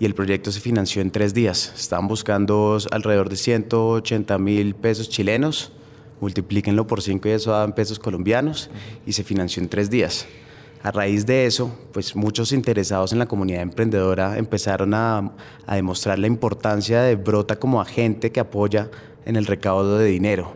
y 0.00 0.06
el 0.06 0.14
proyecto 0.14 0.50
se 0.50 0.60
financió 0.60 1.02
en 1.02 1.10
tres 1.10 1.34
días. 1.34 1.72
Estaban 1.76 2.08
buscando 2.08 2.78
alrededor 2.90 3.28
de 3.28 3.36
180 3.36 4.38
mil 4.38 4.74
pesos 4.74 5.10
chilenos, 5.10 5.72
multiplíquenlo 6.20 6.86
por 6.86 7.02
cinco 7.02 7.28
y 7.28 7.32
eso 7.32 7.50
daban 7.50 7.74
pesos 7.74 7.98
colombianos 7.98 8.70
y 9.06 9.12
se 9.12 9.22
financió 9.22 9.62
en 9.62 9.68
tres 9.68 9.90
días. 9.90 10.26
A 10.82 10.90
raíz 10.90 11.26
de 11.26 11.44
eso, 11.44 11.70
pues 11.92 12.16
muchos 12.16 12.52
interesados 12.52 13.12
en 13.12 13.18
la 13.18 13.26
comunidad 13.26 13.60
emprendedora 13.60 14.38
empezaron 14.38 14.94
a, 14.94 15.32
a 15.66 15.76
demostrar 15.76 16.18
la 16.18 16.26
importancia 16.26 17.02
de 17.02 17.16
Brota 17.16 17.56
como 17.56 17.82
agente 17.82 18.32
que 18.32 18.40
apoya 18.40 18.90
en 19.26 19.36
el 19.36 19.44
recaudo 19.44 19.98
de 19.98 20.06
dinero 20.06 20.54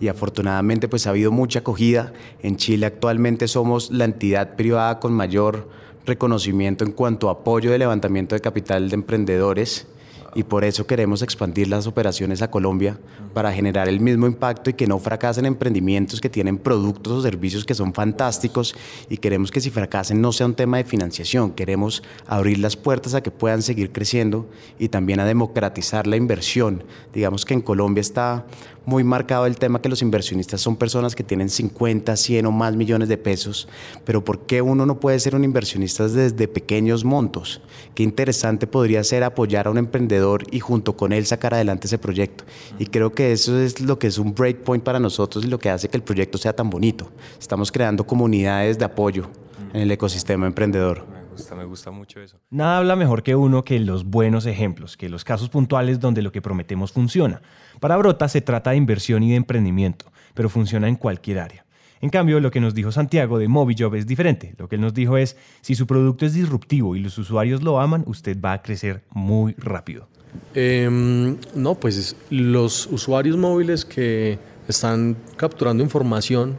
y 0.00 0.08
afortunadamente 0.08 0.88
pues 0.88 1.06
ha 1.06 1.10
habido 1.10 1.30
mucha 1.30 1.60
acogida. 1.60 2.12
En 2.42 2.56
Chile 2.56 2.86
actualmente 2.86 3.46
somos 3.46 3.90
la 3.90 4.06
entidad 4.06 4.56
privada 4.56 4.98
con 4.98 5.12
mayor 5.12 5.68
reconocimiento 6.06 6.84
en 6.84 6.92
cuanto 6.92 7.28
a 7.28 7.32
apoyo 7.32 7.70
de 7.70 7.78
levantamiento 7.78 8.34
de 8.34 8.40
capital 8.40 8.88
de 8.88 8.94
emprendedores 8.94 9.86
y 10.34 10.44
por 10.44 10.64
eso 10.64 10.86
queremos 10.86 11.22
expandir 11.22 11.68
las 11.68 11.86
operaciones 11.86 12.40
a 12.42 12.50
Colombia 12.50 12.98
para 13.34 13.52
generar 13.52 13.88
el 13.88 14.00
mismo 14.00 14.26
impacto 14.26 14.70
y 14.70 14.74
que 14.74 14.86
no 14.86 14.98
fracasen 14.98 15.44
emprendimientos 15.44 16.20
que 16.20 16.28
tienen 16.28 16.58
productos 16.58 17.12
o 17.12 17.22
servicios 17.22 17.64
que 17.64 17.74
son 17.74 17.92
fantásticos 17.92 18.74
y 19.08 19.16
queremos 19.16 19.50
que 19.50 19.60
si 19.60 19.70
fracasen 19.70 20.20
no 20.20 20.32
sea 20.32 20.46
un 20.46 20.54
tema 20.54 20.76
de 20.76 20.84
financiación, 20.84 21.50
queremos 21.52 22.02
abrir 22.26 22.58
las 22.58 22.76
puertas 22.76 23.14
a 23.14 23.22
que 23.22 23.30
puedan 23.30 23.62
seguir 23.62 23.92
creciendo 23.92 24.48
y 24.78 24.88
también 24.88 25.20
a 25.20 25.24
democratizar 25.24 26.06
la 26.06 26.16
inversión. 26.16 26.84
Digamos 27.12 27.44
que 27.44 27.54
en 27.54 27.60
Colombia 27.60 28.00
está 28.00 28.46
muy 28.90 29.04
marcado 29.04 29.46
el 29.46 29.56
tema 29.56 29.80
que 29.80 29.88
los 29.88 30.02
inversionistas 30.02 30.60
son 30.60 30.74
personas 30.74 31.14
que 31.14 31.22
tienen 31.22 31.48
50, 31.48 32.16
100 32.16 32.44
o 32.44 32.50
más 32.50 32.74
millones 32.74 33.08
de 33.08 33.16
pesos, 33.16 33.68
pero 34.04 34.24
¿por 34.24 34.40
qué 34.46 34.60
uno 34.60 34.84
no 34.84 34.98
puede 34.98 35.20
ser 35.20 35.36
un 35.36 35.44
inversionista 35.44 36.08
desde 36.08 36.48
pequeños 36.48 37.04
montos? 37.04 37.62
Qué 37.94 38.02
interesante 38.02 38.66
podría 38.66 39.04
ser 39.04 39.22
apoyar 39.22 39.68
a 39.68 39.70
un 39.70 39.78
emprendedor 39.78 40.42
y 40.50 40.58
junto 40.58 40.96
con 40.96 41.12
él 41.12 41.24
sacar 41.24 41.54
adelante 41.54 41.86
ese 41.86 41.98
proyecto. 41.98 42.44
Y 42.80 42.86
creo 42.86 43.12
que 43.12 43.30
eso 43.30 43.60
es 43.60 43.80
lo 43.80 43.96
que 43.96 44.08
es 44.08 44.18
un 44.18 44.34
breakpoint 44.34 44.82
para 44.82 44.98
nosotros 44.98 45.44
y 45.44 45.48
lo 45.48 45.60
que 45.60 45.70
hace 45.70 45.88
que 45.88 45.96
el 45.96 46.02
proyecto 46.02 46.36
sea 46.36 46.52
tan 46.52 46.68
bonito. 46.68 47.08
Estamos 47.38 47.70
creando 47.70 48.04
comunidades 48.04 48.76
de 48.76 48.86
apoyo 48.86 49.30
en 49.72 49.82
el 49.82 49.90
ecosistema 49.92 50.48
emprendedor. 50.48 51.19
Me 51.40 51.42
gusta, 51.42 51.54
me 51.56 51.64
gusta 51.64 51.90
mucho 51.90 52.20
eso. 52.20 52.38
Nada 52.50 52.78
habla 52.78 52.96
mejor 52.96 53.22
que 53.22 53.34
uno 53.34 53.64
que 53.64 53.80
los 53.80 54.04
buenos 54.04 54.44
ejemplos, 54.44 54.98
que 54.98 55.08
los 55.08 55.24
casos 55.24 55.48
puntuales 55.48 55.98
donde 55.98 56.20
lo 56.20 56.32
que 56.32 56.42
prometemos 56.42 56.92
funciona. 56.92 57.40
Para 57.80 57.96
Brota 57.96 58.28
se 58.28 58.42
trata 58.42 58.72
de 58.72 58.76
inversión 58.76 59.22
y 59.22 59.30
de 59.30 59.36
emprendimiento, 59.36 60.12
pero 60.34 60.50
funciona 60.50 60.86
en 60.86 60.96
cualquier 60.96 61.38
área. 61.38 61.64
En 62.02 62.10
cambio, 62.10 62.40
lo 62.40 62.50
que 62.50 62.60
nos 62.60 62.74
dijo 62.74 62.92
Santiago 62.92 63.38
de 63.38 63.48
MobiJob 63.48 63.94
es 63.94 64.06
diferente. 64.06 64.54
Lo 64.58 64.68
que 64.68 64.76
él 64.76 64.82
nos 64.82 64.92
dijo 64.92 65.16
es, 65.16 65.36
si 65.62 65.74
su 65.74 65.86
producto 65.86 66.26
es 66.26 66.34
disruptivo 66.34 66.94
y 66.94 67.00
los 67.00 67.16
usuarios 67.16 67.62
lo 67.62 67.80
aman, 67.80 68.04
usted 68.06 68.38
va 68.38 68.52
a 68.52 68.62
crecer 68.62 69.02
muy 69.10 69.54
rápido. 69.54 70.08
Em, 70.54 71.38
no, 71.54 71.74
pues 71.74 72.16
los 72.28 72.86
usuarios 72.86 73.36
móviles 73.36 73.84
que 73.84 74.38
están 74.68 75.16
capturando 75.36 75.82
información 75.82 76.56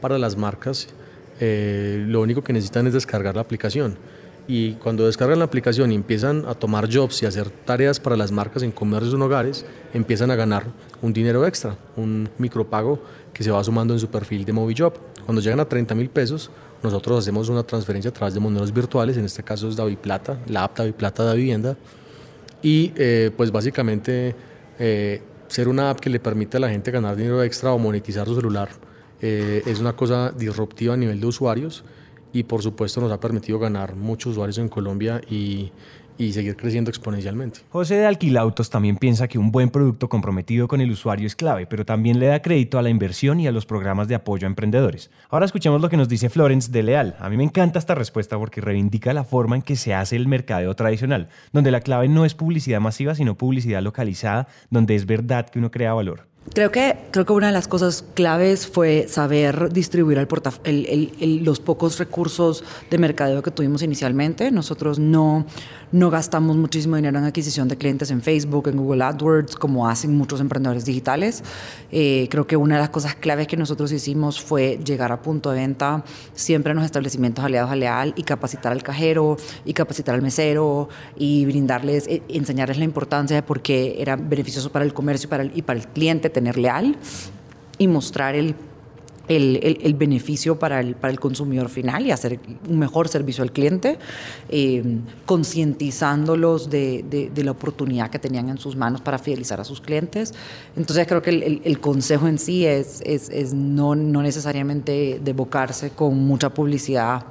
para 0.00 0.18
las 0.18 0.36
marcas, 0.36 0.88
eh, 1.40 2.04
lo 2.06 2.20
único 2.20 2.44
que 2.44 2.52
necesitan 2.52 2.86
es 2.86 2.92
descargar 2.92 3.34
la 3.34 3.40
aplicación. 3.40 3.96
Y 4.46 4.72
cuando 4.74 5.06
descargan 5.06 5.38
la 5.38 5.44
aplicación 5.44 5.92
y 5.92 5.94
empiezan 5.94 6.44
a 6.46 6.54
tomar 6.54 6.92
jobs 6.92 7.22
y 7.22 7.26
hacer 7.26 7.50
tareas 7.50 8.00
para 8.00 8.16
las 8.16 8.32
marcas 8.32 8.62
en 8.62 8.72
comercios 8.72 9.14
en 9.14 9.22
hogares, 9.22 9.64
empiezan 9.94 10.30
a 10.30 10.34
ganar 10.34 10.66
un 11.02 11.12
dinero 11.12 11.46
extra, 11.46 11.76
un 11.96 12.28
micropago 12.36 13.00
que 13.32 13.44
se 13.44 13.50
va 13.50 13.62
sumando 13.62 13.94
en 13.94 14.00
su 14.00 14.08
perfil 14.08 14.44
de 14.44 14.52
MobiJob. 14.52 14.94
Cuando 15.24 15.40
llegan 15.40 15.60
a 15.60 15.66
30 15.66 15.94
mil 15.94 16.10
pesos, 16.10 16.50
nosotros 16.82 17.20
hacemos 17.20 17.48
una 17.48 17.62
transferencia 17.62 18.10
a 18.10 18.14
través 18.14 18.34
de 18.34 18.40
monedas 18.40 18.72
virtuales, 18.72 19.16
en 19.16 19.24
este 19.24 19.42
caso 19.42 19.68
es 19.68 19.96
Plata, 19.98 20.38
la 20.48 20.64
app 20.64 20.80
Plata 20.96 21.30
de 21.30 21.36
vivienda, 21.36 21.76
y 22.62 22.92
eh, 22.96 23.30
pues 23.36 23.52
básicamente 23.52 24.34
eh, 24.78 25.22
ser 25.46 25.68
una 25.68 25.90
app 25.90 26.00
que 26.00 26.10
le 26.10 26.18
permite 26.18 26.56
a 26.56 26.60
la 26.60 26.70
gente 26.70 26.90
ganar 26.90 27.16
dinero 27.16 27.42
extra 27.42 27.72
o 27.72 27.78
monetizar 27.78 28.26
su 28.26 28.34
celular 28.34 28.68
eh, 29.20 29.62
es 29.66 29.80
una 29.80 29.94
cosa 29.94 30.30
disruptiva 30.30 30.94
a 30.94 30.96
nivel 30.96 31.20
de 31.20 31.26
usuarios 31.26 31.84
y 32.32 32.44
por 32.44 32.62
supuesto 32.62 33.00
nos 33.00 33.12
ha 33.12 33.20
permitido 33.20 33.58
ganar 33.58 33.96
muchos 33.96 34.32
usuarios 34.32 34.58
en 34.58 34.68
Colombia 34.68 35.20
y, 35.28 35.72
y 36.20 36.34
seguir 36.34 36.54
creciendo 36.54 36.90
exponencialmente. 36.90 37.60
José 37.70 37.96
de 37.96 38.06
Alquilautos 38.06 38.68
también 38.68 38.96
piensa 38.98 39.26
que 39.26 39.38
un 39.38 39.50
buen 39.50 39.70
producto 39.70 40.10
comprometido 40.10 40.68
con 40.68 40.82
el 40.82 40.90
usuario 40.90 41.26
es 41.26 41.34
clave, 41.34 41.66
pero 41.66 41.86
también 41.86 42.18
le 42.18 42.26
da 42.26 42.42
crédito 42.42 42.78
a 42.78 42.82
la 42.82 42.90
inversión 42.90 43.40
y 43.40 43.46
a 43.46 43.52
los 43.52 43.64
programas 43.64 44.06
de 44.06 44.16
apoyo 44.16 44.46
a 44.46 44.50
emprendedores. 44.50 45.10
Ahora 45.30 45.46
escuchemos 45.46 45.80
lo 45.80 45.88
que 45.88 45.96
nos 45.96 46.10
dice 46.10 46.28
Florence 46.28 46.70
de 46.70 46.82
Leal. 46.82 47.16
A 47.20 47.30
mí 47.30 47.38
me 47.38 47.44
encanta 47.44 47.78
esta 47.78 47.94
respuesta 47.94 48.38
porque 48.38 48.60
reivindica 48.60 49.14
la 49.14 49.24
forma 49.24 49.56
en 49.56 49.62
que 49.62 49.76
se 49.76 49.94
hace 49.94 50.14
el 50.16 50.28
mercadeo 50.28 50.74
tradicional, 50.76 51.30
donde 51.52 51.70
la 51.70 51.80
clave 51.80 52.08
no 52.08 52.26
es 52.26 52.34
publicidad 52.34 52.80
masiva, 52.80 53.14
sino 53.14 53.34
publicidad 53.34 53.82
localizada, 53.82 54.46
donde 54.68 54.96
es 54.96 55.06
verdad 55.06 55.48
que 55.48 55.58
uno 55.58 55.70
crea 55.70 55.94
valor. 55.94 56.28
Creo 56.52 56.72
que, 56.72 56.96
creo 57.12 57.24
que 57.24 57.32
una 57.32 57.48
de 57.48 57.52
las 57.52 57.68
cosas 57.68 58.02
claves 58.14 58.66
fue 58.66 59.06
saber 59.08 59.72
distribuir 59.72 60.18
el 60.18 61.44
los 61.44 61.60
pocos 61.60 61.98
recursos 61.98 62.64
de 62.90 62.98
mercadeo 62.98 63.40
que 63.42 63.52
tuvimos 63.52 63.82
inicialmente. 63.82 64.50
Nosotros 64.50 64.98
no, 64.98 65.46
no 65.92 66.10
gastamos 66.10 66.56
muchísimo 66.56 66.96
dinero 66.96 67.18
en 67.18 67.24
adquisición 67.24 67.68
de 67.68 67.76
clientes 67.76 68.10
en 68.10 68.22
Facebook, 68.22 68.68
en 68.68 68.78
Google 68.78 69.04
AdWords, 69.04 69.54
como 69.54 69.88
hacen 69.88 70.16
muchos 70.16 70.40
emprendedores 70.40 70.84
digitales. 70.84 71.44
Eh, 71.92 72.26
creo 72.30 72.46
que 72.46 72.56
una 72.56 72.76
de 72.76 72.80
las 72.80 72.90
cosas 72.90 73.14
claves 73.14 73.46
que 73.46 73.56
nosotros 73.56 73.92
hicimos 73.92 74.40
fue 74.40 74.80
llegar 74.84 75.12
a 75.12 75.20
punto 75.20 75.50
de 75.50 75.60
venta 75.60 76.04
siempre 76.34 76.70
en 76.70 76.76
los 76.76 76.84
establecimientos 76.84 77.44
aliados 77.44 77.70
a 77.70 77.76
Leal 77.76 78.12
y 78.16 78.22
capacitar 78.22 78.72
al 78.72 78.82
cajero 78.82 79.36
y 79.64 79.72
capacitar 79.72 80.14
al 80.14 80.22
mesero 80.22 80.88
y 81.16 81.44
brindarles, 81.44 82.08
eh, 82.08 82.22
enseñarles 82.28 82.78
la 82.78 82.84
importancia 82.84 83.36
de 83.36 83.42
por 83.42 83.60
qué 83.62 83.96
era 84.00 84.16
beneficioso 84.16 84.72
para 84.72 84.84
el 84.84 84.94
comercio 84.94 85.26
y 85.26 85.30
para 85.30 85.42
el, 85.44 85.52
y 85.54 85.62
para 85.62 85.78
el 85.78 85.86
cliente 85.88 86.29
tener 86.30 86.58
Leal 86.58 86.96
y 87.78 87.88
mostrar 87.88 88.34
el 88.34 88.54
el, 89.30 89.94
beneficio 89.94 90.58
para 90.58 90.80
el, 90.80 90.94
para 90.94 91.12
el 91.12 91.20
consumidor 91.20 91.68
final 91.68 92.06
y 92.06 92.10
hacer 92.10 92.40
un 92.68 92.78
mejor 92.78 93.08
servicio 93.08 93.42
al 93.42 93.52
cliente, 93.52 93.98
eh, 94.48 94.82
concientizándolos 95.26 96.68
de, 96.68 97.30
de, 97.32 97.44
la 97.44 97.52
oportunidad 97.52 98.10
que 98.10 98.18
tenían 98.18 98.48
en 98.48 98.58
sus 98.58 98.76
manos 98.76 99.00
para 99.00 99.18
fidelizar 99.18 99.60
a 99.60 99.64
sus 99.64 99.80
clientes. 99.80 100.34
Entonces 100.76 101.06
creo 101.06 101.22
que 101.22 101.30
el, 101.30 101.62
el 101.64 101.80
consejo 101.80 102.26
en 102.26 102.38
sí 102.38 102.66
es, 102.66 103.02
es, 103.04 103.30
es, 103.30 103.54
no, 103.54 103.94
no 103.94 104.22
necesariamente 104.22 105.20
devocarse 105.22 105.90
con 105.90 106.18
mucha 106.18 106.50
publicidad. 106.50 107.24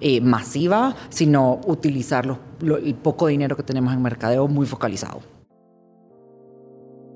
Eh, 0.00 0.20
masiva, 0.20 0.94
sino 1.08 1.60
utilizar 1.66 2.38
el 2.60 2.94
poco 2.96 3.28
dinero 3.28 3.56
que 3.56 3.62
tenemos 3.62 3.94
en 3.94 4.02
mercadeo 4.02 4.48
muy 4.48 4.66
focalizado. 4.66 5.22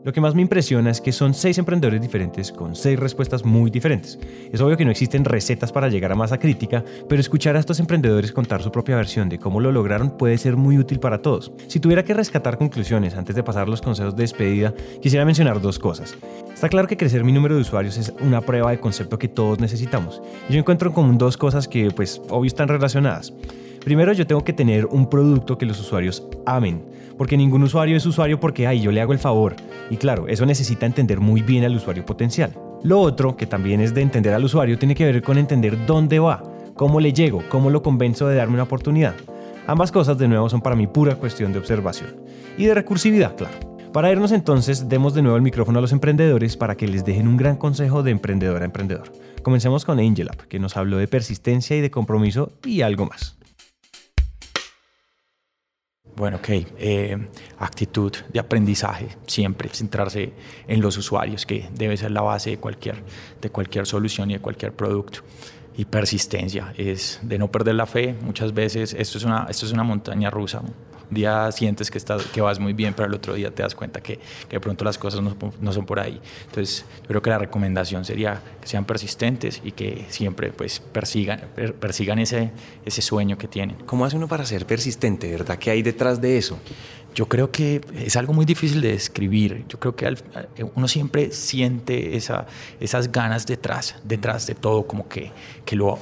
Lo 0.09 0.15
que 0.15 0.23
más 0.23 0.35
me 0.35 0.41
impresiona 0.41 0.89
es 0.89 1.03
que 1.03 1.13
son 1.13 1.35
seis 1.35 1.59
emprendedores 1.59 2.01
diferentes 2.01 2.51
con 2.51 2.75
seis 2.75 2.99
respuestas 2.99 3.45
muy 3.45 3.71
diferentes. 3.71 4.19
Es 4.51 4.59
obvio 4.63 4.79
que 4.79 4.87
no 4.87 4.91
existen 4.91 5.23
recetas 5.23 5.71
para 5.71 5.91
llegar 5.91 6.11
a 6.13 6.15
masa 6.15 6.39
crítica, 6.39 6.83
pero 7.11 7.21
escuchar 7.21 7.57
a 7.57 7.59
estos 7.59 7.79
emprendedores 7.79 8.33
contar 8.33 8.63
su 8.63 8.73
propia 8.73 8.97
versión 8.97 9.29
de 9.29 9.39
cómo 9.39 9.61
lo 9.61 9.71
lograron 9.71 10.17
puede 10.17 10.39
ser 10.39 10.57
muy 10.57 10.79
útil 10.79 10.99
para 10.99 11.21
todos. 11.21 11.53
Si 11.67 11.79
tuviera 11.79 12.07
que 12.07 12.15
rescatar 12.15 12.57
conclusiones 12.57 13.17
antes 13.17 13.37
de 13.37 13.43
pasar 13.43 13.69
los 13.69 13.83
consejos 13.83 14.17
de 14.17 14.23
despedida, 14.23 14.73
quisiera 15.03 15.27
mencionar 15.27 15.61
dos 15.61 15.79
cosas. 15.79 16.17
Está 16.55 16.71
claro 16.71 16.89
que 16.89 16.97
crecer 16.97 17.23
mi 17.23 17.33
número 17.33 17.57
de 17.57 17.61
usuarios 17.61 17.99
es 17.99 18.11
una 18.23 18.41
prueba 18.41 18.71
de 18.71 18.81
concepto 18.81 19.19
que 19.19 19.29
todos 19.29 19.61
necesitamos. 19.61 20.23
Yo 20.49 20.59
encuentro 20.59 20.89
en 20.89 20.95
común 20.95 21.19
dos 21.19 21.37
cosas 21.37 21.69
que, 21.69 21.91
pues, 21.91 22.23
obvio 22.31 22.47
están 22.49 22.69
relacionadas. 22.69 23.35
Primero, 23.89 24.13
yo 24.13 24.27
tengo 24.27 24.45
que 24.45 24.53
tener 24.53 24.85
un 24.85 25.09
producto 25.09 25.57
que 25.57 25.65
los 25.65 25.81
usuarios 25.81 26.23
amen, 26.45 26.85
porque 27.17 27.39
ningún 27.39 27.63
usuario 27.63 27.97
es 27.97 28.05
usuario 28.05 28.39
porque, 28.39 28.67
ay, 28.67 28.83
yo 28.83 28.93
le 28.93 29.01
hago 29.01 29.15
el 29.15 29.19
favor. 29.19 29.57
Y 29.89 29.97
claro, 29.97 30.29
eso 30.29 30.45
necesita 30.45 30.85
entender 30.85 31.21
muy 31.21 31.41
bien 31.41 31.65
al 31.65 31.75
usuario 31.75 32.05
potencial. 32.05 32.53
Lo 32.83 33.01
otro, 33.01 33.35
que 33.35 33.47
también 33.47 33.81
es 33.81 33.95
de 33.95 34.03
entender 34.03 34.35
al 34.35 34.45
usuario, 34.45 34.79
tiene 34.79 34.95
que 34.95 35.07
ver 35.07 35.23
con 35.23 35.39
entender 35.39 35.87
dónde 35.87 36.19
va, 36.19 36.43
cómo 36.75 37.01
le 37.01 37.15
llego, 37.15 37.43
cómo 37.49 37.71
lo 37.71 37.83
convenzo 37.83 38.29
de 38.29 38.37
darme 38.37 38.57
una 38.57 38.65
oportunidad. 38.65 39.15
Ambas 39.67 39.91
cosas, 39.91 40.19
de 40.19 40.29
nuevo, 40.29 40.51
son 40.51 40.61
para 40.61 40.77
mí 40.77 40.87
pura 40.87 41.15
cuestión 41.15 41.55
de 41.55 41.59
observación. 41.59 42.15
Y 42.59 42.67
de 42.67 42.75
recursividad, 42.75 43.37
claro. 43.37 43.57
Para 43.95 44.13
irnos 44.13 44.33
entonces, 44.33 44.91
demos 44.91 45.15
de 45.15 45.23
nuevo 45.23 45.39
el 45.39 45.43
micrófono 45.43 45.79
a 45.79 45.81
los 45.81 45.93
emprendedores 45.93 46.59
para 46.59 46.77
que 46.77 46.87
les 46.87 47.07
dejen 47.07 47.27
un 47.27 47.39
gran 47.39 47.57
consejo 47.57 48.03
de 48.03 48.11
emprendedor 48.11 48.61
a 48.61 48.67
emprendedor. 48.67 49.11
Comencemos 49.43 49.87
con 49.87 49.99
Angel 49.99 50.29
App, 50.29 50.43
que 50.43 50.59
nos 50.59 50.77
habló 50.77 50.99
de 50.99 51.09
persistencia 51.09 51.75
y 51.75 51.81
de 51.81 51.91
compromiso 51.91 52.53
y 52.67 52.83
algo 52.83 53.07
más. 53.07 53.38
Bueno, 56.19 56.39
ok. 56.39 56.49
Eh, 56.79 57.17
actitud 57.59 58.13
de 58.29 58.41
aprendizaje, 58.41 59.09
siempre 59.25 59.69
centrarse 59.69 60.33
en 60.67 60.81
los 60.81 60.97
usuarios, 60.97 61.47
que 61.47 61.69
debe 61.73 61.97
ser 61.97 62.11
la 62.11 62.23
base 62.23 62.51
de 62.51 62.59
cualquier, 62.59 63.05
de 63.41 63.51
cualquier 63.51 63.87
solución 63.87 64.29
y 64.31 64.35
de 64.35 64.41
cualquier 64.41 64.73
producto. 64.73 65.21
Y 65.77 65.85
persistencia, 65.85 66.75
es 66.77 67.21
de 67.23 67.39
no 67.39 67.53
perder 67.53 67.77
la 67.77 67.87
fe. 67.87 68.17
Muchas 68.21 68.53
veces 68.53 68.95
esto 68.99 69.19
es 69.19 69.25
una, 69.25 69.47
esto 69.49 69.65
es 69.65 69.71
una 69.71 69.85
montaña 69.85 70.29
rusa 70.29 70.61
día 71.11 71.51
sientes 71.53 71.91
que, 71.91 71.99
estás, 71.99 72.25
que 72.27 72.41
vas 72.41 72.59
muy 72.59 72.73
bien, 72.73 72.95
pero 72.95 73.09
el 73.09 73.15
otro 73.15 73.35
día 73.35 73.51
te 73.51 73.63
das 73.63 73.75
cuenta 73.75 74.01
que, 74.01 74.19
que 74.49 74.57
de 74.57 74.61
pronto 74.61 74.85
las 74.85 74.99
cosas 74.99 75.21
no, 75.21 75.37
no, 75.61 75.73
son 75.73 75.87
por 75.87 76.01
ahí. 76.01 76.21
Entonces, 76.47 76.85
yo 77.03 77.09
creo 77.09 77.23
que 77.23 77.31
la 77.31 77.39
recomendación 77.39 78.05
sería 78.05 78.41
que 78.61 78.69
sean 78.69 78.85
persistentes 78.85 79.61
y 79.65 79.73
que 79.73 80.07
siempre 80.09 80.51
pues, 80.53 80.81
persigan, 80.81 81.41
persigan 81.81 82.19
ese, 82.19 82.51
ese 82.85 83.03
sueño 83.03 83.39
que 83.39 83.49
tienen. 83.49 83.77
¿Cómo 83.87 84.05
hace 84.05 84.17
uno 84.17 84.29
para 84.29 84.45
ser 84.45 84.67
persistente? 84.67 85.31
¿Verdad? 85.31 85.59
¿Qué 85.59 85.71
hay 85.71 85.83
detrás 85.83 86.21
de 86.21 86.39
eso? 86.39 86.59
Yo 87.15 87.27
creo 87.27 87.51
que 87.51 87.81
es 87.97 88.17
algo 88.17 88.33
muy 88.33 88.45
difícil 88.45 88.81
de 88.81 88.93
describir. 88.93 89.65
Yo 89.69 89.81
creo 89.81 89.97
que 89.97 90.15
uno 90.75 90.87
siempre 90.87 91.33
siente 91.33 92.17
esa, 92.17 92.47
esas 92.79 93.11
ganas 93.11 93.47
detrás, 93.47 93.97
detrás 94.05 94.47
de 94.47 94.55
todo, 94.55 94.87
como 94.87 95.09
que, 95.09 95.33
que 95.65 95.75
lo, 95.75 95.99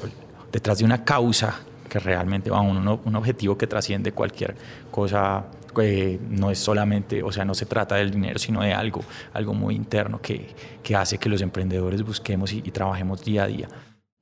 detrás 0.53 0.79
de 0.79 0.85
una 0.85 1.05
causa 1.05 1.61
que 1.89 1.99
realmente 1.99 2.51
va 2.51 2.61
un, 2.61 2.87
un 2.89 3.17
objetivo 3.17 3.57
que 3.57 3.67
trasciende 3.67 4.13
cualquier 4.13 4.57
cosa 4.91 5.47
que 5.75 6.19
no 6.31 6.51
es 6.51 6.59
solamente, 6.59 7.23
o 7.23 7.31
sea, 7.31 7.45
no 7.45 7.55
se 7.55 7.67
trata 7.67 7.97
del 7.97 8.11
dinero, 8.11 8.39
sino 8.39 8.63
de 8.63 8.73
algo, 8.73 9.03
algo 9.33 9.53
muy 9.53 9.75
interno 9.75 10.21
que, 10.23 10.55
que 10.83 10.97
hace 10.97 11.19
que 11.19 11.29
los 11.29 11.43
emprendedores 11.43 12.03
busquemos 12.03 12.53
y, 12.53 12.59
y 12.65 12.71
trabajemos 12.71 13.25
día 13.25 13.45
a 13.45 13.47
día. 13.47 13.69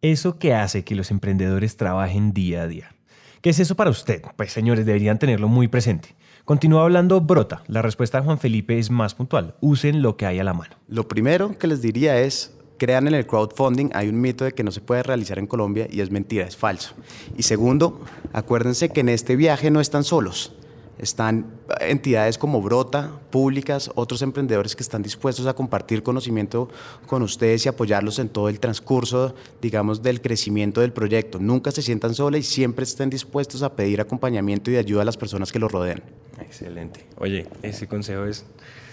Eso 0.02 0.38
que 0.38 0.54
hace 0.54 0.84
que 0.84 0.94
los 0.94 1.10
emprendedores 1.10 1.76
trabajen 1.76 2.32
día 2.32 2.62
a 2.62 2.66
día. 2.66 2.94
¿Qué 3.40 3.50
es 3.50 3.60
eso 3.60 3.76
para 3.76 3.90
usted? 3.90 4.22
Pues 4.36 4.52
señores, 4.52 4.84
deberían 4.84 5.18
tenerlo 5.18 5.48
muy 5.48 5.68
presente. 5.68 6.14
Continúa 6.44 6.82
hablando 6.82 7.20
Brota. 7.20 7.62
La 7.68 7.82
respuesta 7.82 8.18
de 8.18 8.24
Juan 8.24 8.38
Felipe 8.38 8.78
es 8.78 8.90
más 8.90 9.14
puntual. 9.14 9.54
Usen 9.60 10.02
lo 10.02 10.16
que 10.16 10.26
hay 10.26 10.38
a 10.38 10.44
la 10.44 10.54
mano. 10.54 10.76
Lo 10.88 11.08
primero 11.08 11.56
que 11.58 11.66
les 11.66 11.80
diría 11.80 12.18
es 12.20 12.54
crean 12.78 13.06
en 13.06 13.14
el 13.14 13.26
crowdfunding, 13.26 13.90
hay 13.94 14.08
un 14.08 14.20
mito 14.20 14.44
de 14.44 14.52
que 14.52 14.64
no 14.64 14.70
se 14.70 14.80
puede 14.80 15.02
realizar 15.02 15.38
en 15.38 15.46
Colombia 15.46 15.86
y 15.90 16.00
es 16.00 16.10
mentira, 16.10 16.46
es 16.46 16.56
falso. 16.56 16.94
Y 17.36 17.42
segundo, 17.42 18.00
acuérdense 18.32 18.88
que 18.88 19.00
en 19.00 19.08
este 19.08 19.36
viaje 19.36 19.70
no 19.70 19.80
están 19.80 20.04
solos. 20.04 20.52
Están 20.96 21.46
entidades 21.80 22.38
como 22.38 22.62
Brota, 22.62 23.10
públicas, 23.30 23.90
otros 23.96 24.22
emprendedores 24.22 24.76
que 24.76 24.82
están 24.84 25.02
dispuestos 25.02 25.46
a 25.46 25.54
compartir 25.54 26.04
conocimiento 26.04 26.68
con 27.06 27.22
ustedes 27.22 27.66
y 27.66 27.68
apoyarlos 27.68 28.20
en 28.20 28.28
todo 28.28 28.48
el 28.48 28.60
transcurso, 28.60 29.34
digamos, 29.60 30.02
del 30.02 30.20
crecimiento 30.20 30.80
del 30.80 30.92
proyecto. 30.92 31.40
Nunca 31.40 31.72
se 31.72 31.82
sientan 31.82 32.14
solos 32.14 32.38
y 32.40 32.42
siempre 32.44 32.84
estén 32.84 33.10
dispuestos 33.10 33.62
a 33.62 33.74
pedir 33.74 34.00
acompañamiento 34.00 34.70
y 34.70 34.76
ayuda 34.76 35.02
a 35.02 35.04
las 35.04 35.16
personas 35.16 35.50
que 35.50 35.58
los 35.58 35.72
rodean. 35.72 36.02
Excelente. 36.40 37.06
Oye, 37.18 37.48
ese 37.62 37.88
consejo 37.88 38.24
es 38.24 38.44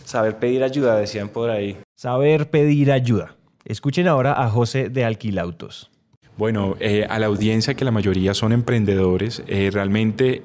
saber 0.03 0.39
pedir 0.39 0.63
ayuda, 0.63 0.95
decían 0.95 1.29
por 1.29 1.51
ahí. 1.51 1.77
Saber 1.95 2.49
pedir 2.49 2.91
ayuda. 2.91 3.35
Escuchen 3.65 4.07
ahora 4.07 4.33
a 4.41 4.49
José 4.49 4.89
de 4.89 5.05
Alquilautos. 5.05 5.89
Bueno, 6.37 6.75
eh, 6.79 7.05
a 7.09 7.19
la 7.19 7.27
audiencia 7.27 7.75
que 7.75 7.85
la 7.85 7.91
mayoría 7.91 8.33
son 8.33 8.51
emprendedores, 8.51 9.43
eh, 9.47 9.69
realmente 9.71 10.43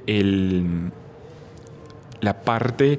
la 2.21 2.43
parte 2.43 2.99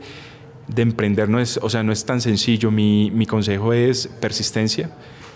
de 0.67 0.81
emprender 0.81 1.29
no 1.29 1.39
es, 1.39 1.59
o 1.61 1.69
sea, 1.69 1.83
no 1.83 1.91
es 1.91 2.05
tan 2.05 2.21
sencillo. 2.21 2.71
Mi, 2.71 3.11
mi 3.11 3.25
consejo 3.25 3.73
es 3.73 4.07
persistencia. 4.07 4.89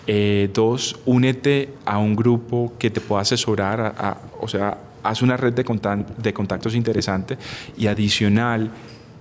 Eh, 0.06 0.50
dos, 0.52 0.98
únete 1.06 1.74
a 1.84 1.98
un 1.98 2.16
grupo 2.16 2.72
que 2.78 2.90
te 2.90 3.00
pueda 3.00 3.22
asesorar, 3.22 4.18
o 4.40 4.48
sea, 4.48 4.78
haz 5.04 5.22
una 5.22 5.36
red 5.36 5.52
de 5.52 6.32
contactos 6.34 6.74
interesante 6.74 7.38
y 7.76 7.86
adicional, 7.86 8.70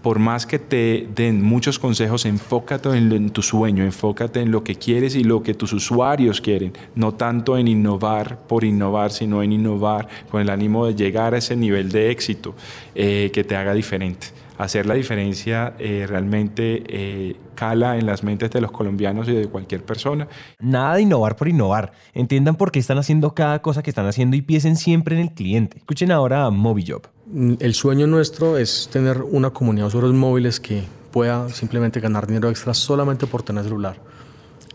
por 0.02 0.20
más 0.20 0.46
que 0.46 0.60
te 0.60 1.08
den 1.16 1.42
muchos 1.42 1.78
consejos, 1.78 2.26
enfócate 2.26 2.90
en, 2.90 3.30
tu 3.30 3.42
sueño, 3.42 3.84
enfócate 3.84 4.42
en 4.42 4.52
lo 4.52 4.64
que 4.64 4.76
quieres 4.76 5.16
y 5.16 5.24
lo 5.24 5.44
que 5.44 5.54
tus 5.54 5.74
usuarios 5.74 6.42
quieren, 6.42 6.74
no 6.96 7.14
tanto 7.14 7.58
en 7.58 7.68
innovar 7.68 8.40
por 8.48 8.64
innovar, 8.64 9.12
sino 9.12 9.44
en 9.44 9.54
innovar 9.54 10.08
con 10.30 10.42
el 10.42 10.50
ánimo 10.50 10.88
de 10.88 10.96
llegar 10.96 11.34
a 11.34 11.38
ese 11.38 11.56
nivel 11.56 11.92
de 11.92 12.10
éxito 12.10 12.56
eh, 12.96 13.30
que 13.34 13.44
te 13.44 13.56
haga 13.56 13.74
diferente. 13.74 14.28
Hacer 14.58 14.86
la 14.86 14.94
diferencia 14.94 15.74
eh, 15.80 16.06
realmente 16.08 16.84
eh, 16.88 17.36
cala 17.56 17.98
en 17.98 18.06
las 18.06 18.24
mentes 18.24 18.52
de 18.52 18.62
los 18.62 18.72
colombianos 18.72 19.28
y 19.28 19.34
de 19.34 19.48
cualquier 19.48 19.84
persona. 19.84 20.28
Nada 20.60 20.96
de 20.96 21.02
innovar 21.02 21.36
por 21.36 21.48
innovar. 21.48 21.94
Entiendan 22.14 22.56
por 22.56 22.72
qué 22.72 22.78
están 22.78 23.00
haciendo 23.00 23.34
cada 23.34 23.64
cosa 23.64 23.82
que 23.82 23.90
están 23.90 24.06
haciendo 24.06 24.36
y 24.36 24.44
piensen 24.44 24.76
siempre 24.76 25.16
en 25.16 25.24
el 25.24 25.32
cliente. 25.34 25.80
Escuchen 25.80 26.12
ahora 26.12 26.46
a 26.46 26.52
MobiJob. 26.52 27.08
Mm, 27.34 27.54
el 27.60 27.74
sueño 27.74 28.08
nuestro 28.08 28.58
es 28.58 28.90
tener 28.92 29.22
una 29.22 29.52
comunidad 29.52 29.86
de 29.86 29.88
usuarios 29.88 30.14
móviles 30.14 30.60
que 30.60 30.84
pueda 31.12 31.48
simplemente 31.50 32.02
ganar 32.02 32.28
dinero 32.28 32.50
extra 32.50 32.74
solamente 32.74 33.26
por 33.26 33.42
tener 33.42 33.64
celular. 33.64 33.96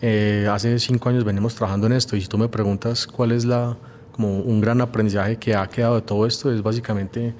Eh, 0.01 0.49
hace 0.51 0.79
cinco 0.79 1.11
años 1.11 1.25
venimos 1.25 1.55
trabajando 1.55 1.87
en 1.87 1.93
esto 1.93 2.17
y 2.17 2.23
si 2.23 2.29
tú 2.29 2.39
me 2.39 2.49
preguntas 2.49 3.07
cuál 3.07 3.33
es 3.33 3.45
la, 3.45 3.77
como 4.13 4.39
un 4.39 4.63
gran 4.63 4.81
aprendizaje 4.81 5.37
que 5.37 5.55
ha 5.55 5.67
quedado 5.67 5.97
de 5.97 6.03
todo 6.03 6.27
esto, 6.27 6.51
es 6.51 6.63
básicamente 6.63 7.35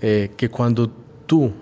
eh, 0.00 0.32
que 0.36 0.48
cuando 0.48 0.90
tú 1.26 1.52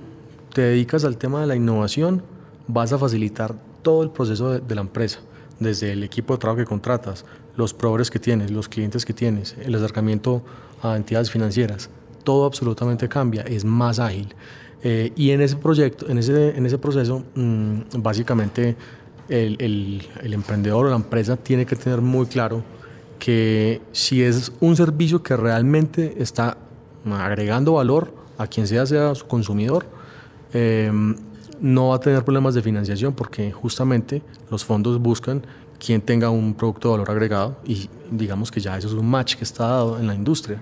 te 0.54 0.62
dedicas 0.62 1.04
al 1.04 1.18
tema 1.18 1.42
de 1.42 1.46
la 1.46 1.56
innovación, 1.56 2.22
vas 2.68 2.92
a 2.94 2.98
facilitar 2.98 3.54
todo 3.82 4.02
el 4.02 4.10
proceso 4.10 4.50
de, 4.50 4.60
de 4.60 4.74
la 4.74 4.80
empresa, 4.80 5.20
desde 5.60 5.92
el 5.92 6.04
equipo 6.04 6.34
de 6.34 6.38
trabajo 6.38 6.58
que 6.58 6.66
contratas, 6.66 7.26
los 7.54 7.74
proveedores 7.74 8.10
que 8.10 8.18
tienes, 8.18 8.50
los 8.50 8.68
clientes 8.68 9.04
que 9.04 9.12
tienes, 9.12 9.56
el 9.62 9.74
acercamiento 9.74 10.42
a 10.82 10.96
entidades 10.96 11.30
financieras 11.30 11.90
todo 12.24 12.46
absolutamente 12.46 13.08
cambia, 13.08 13.42
es 13.42 13.64
más 13.64 13.98
ágil. 13.98 14.34
Eh, 14.82 15.12
y 15.16 15.30
en 15.30 15.40
ese 15.40 15.56
proyecto, 15.56 16.08
en 16.08 16.18
ese, 16.18 16.56
en 16.56 16.66
ese 16.66 16.78
proceso, 16.78 17.24
mm, 17.34 17.80
básicamente 17.98 18.76
el, 19.28 19.56
el, 19.58 20.02
el, 20.22 20.34
emprendedor 20.34 20.86
o 20.86 20.90
la 20.90 20.96
empresa 20.96 21.36
tiene 21.36 21.64
que 21.64 21.76
tener 21.76 22.02
muy 22.02 22.26
claro 22.26 22.62
que 23.18 23.80
si 23.92 24.22
es 24.22 24.52
un 24.60 24.76
servicio 24.76 25.22
que 25.22 25.36
realmente 25.36 26.14
está 26.18 26.58
agregando 27.10 27.74
valor 27.74 28.12
a 28.36 28.46
quien 28.46 28.66
sea, 28.66 28.84
sea 28.84 29.14
su 29.14 29.26
consumidor, 29.26 29.86
em, 30.52 31.16
no 31.60 31.88
va 31.88 31.96
a 31.96 32.00
tener 32.00 32.24
problemas 32.24 32.54
de 32.54 32.62
financiación 32.62 33.14
porque 33.14 33.52
justamente 33.52 34.22
los 34.50 34.64
fondos 34.64 35.00
buscan 35.00 35.46
quien 35.84 36.00
tenga 36.00 36.30
un 36.30 36.54
producto 36.54 36.88
de 36.88 36.92
valor 36.92 37.10
agregado 37.10 37.56
y 37.66 37.88
digamos 38.10 38.50
que 38.50 38.60
ya 38.60 38.78
eso 38.78 38.88
es 38.88 38.94
un 38.94 39.06
match 39.06 39.34
que 39.36 39.44
está 39.44 39.66
dado 39.68 39.98
en 39.98 40.06
la 40.06 40.14
industria. 40.14 40.58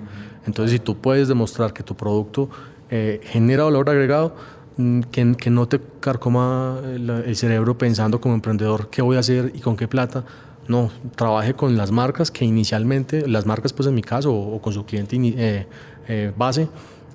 Entonces, 0.47 0.73
si 0.73 0.79
tú 0.81 0.97
puedes 0.97 1.29
demostrar 1.29 1.73
que 1.73 1.83
tu 1.83 1.95
producto 1.95 2.49
eh, 2.91 3.21
genera 3.25 3.65
valor 3.65 3.89
agregado, 3.89 4.35
mm, 4.77 5.01
que, 5.13 5.35
que, 5.37 5.51
no 5.51 5.69
te 5.69 5.81
carcoma 6.01 6.81
el, 6.85 7.37
cerebro 7.37 7.79
pensando 7.79 8.21
como 8.21 8.35
emprendedor 8.35 8.91
qué 8.91 9.01
voy 9.01 9.17
a 9.17 9.21
hacer 9.21 9.53
y 9.55 9.61
con 9.61 9.77
qué 9.77 9.87
plata. 9.87 10.25
No, 10.69 10.91
trabaje 11.17 11.55
con 11.55 11.77
las 11.77 11.91
marcas 11.91 12.31
que 12.31 12.45
inicialmente, 12.45 13.27
las 13.29 13.47
marcas 13.47 13.73
pues 13.73 13.89
en 13.89 13.95
mi 13.95 14.03
caso, 14.03 14.35
o, 14.35 14.61
con 14.61 14.73
su 14.73 14.85
cliente 14.85 15.17
eh, 15.17 15.67
eh, 16.09 16.33
base, 16.37 16.69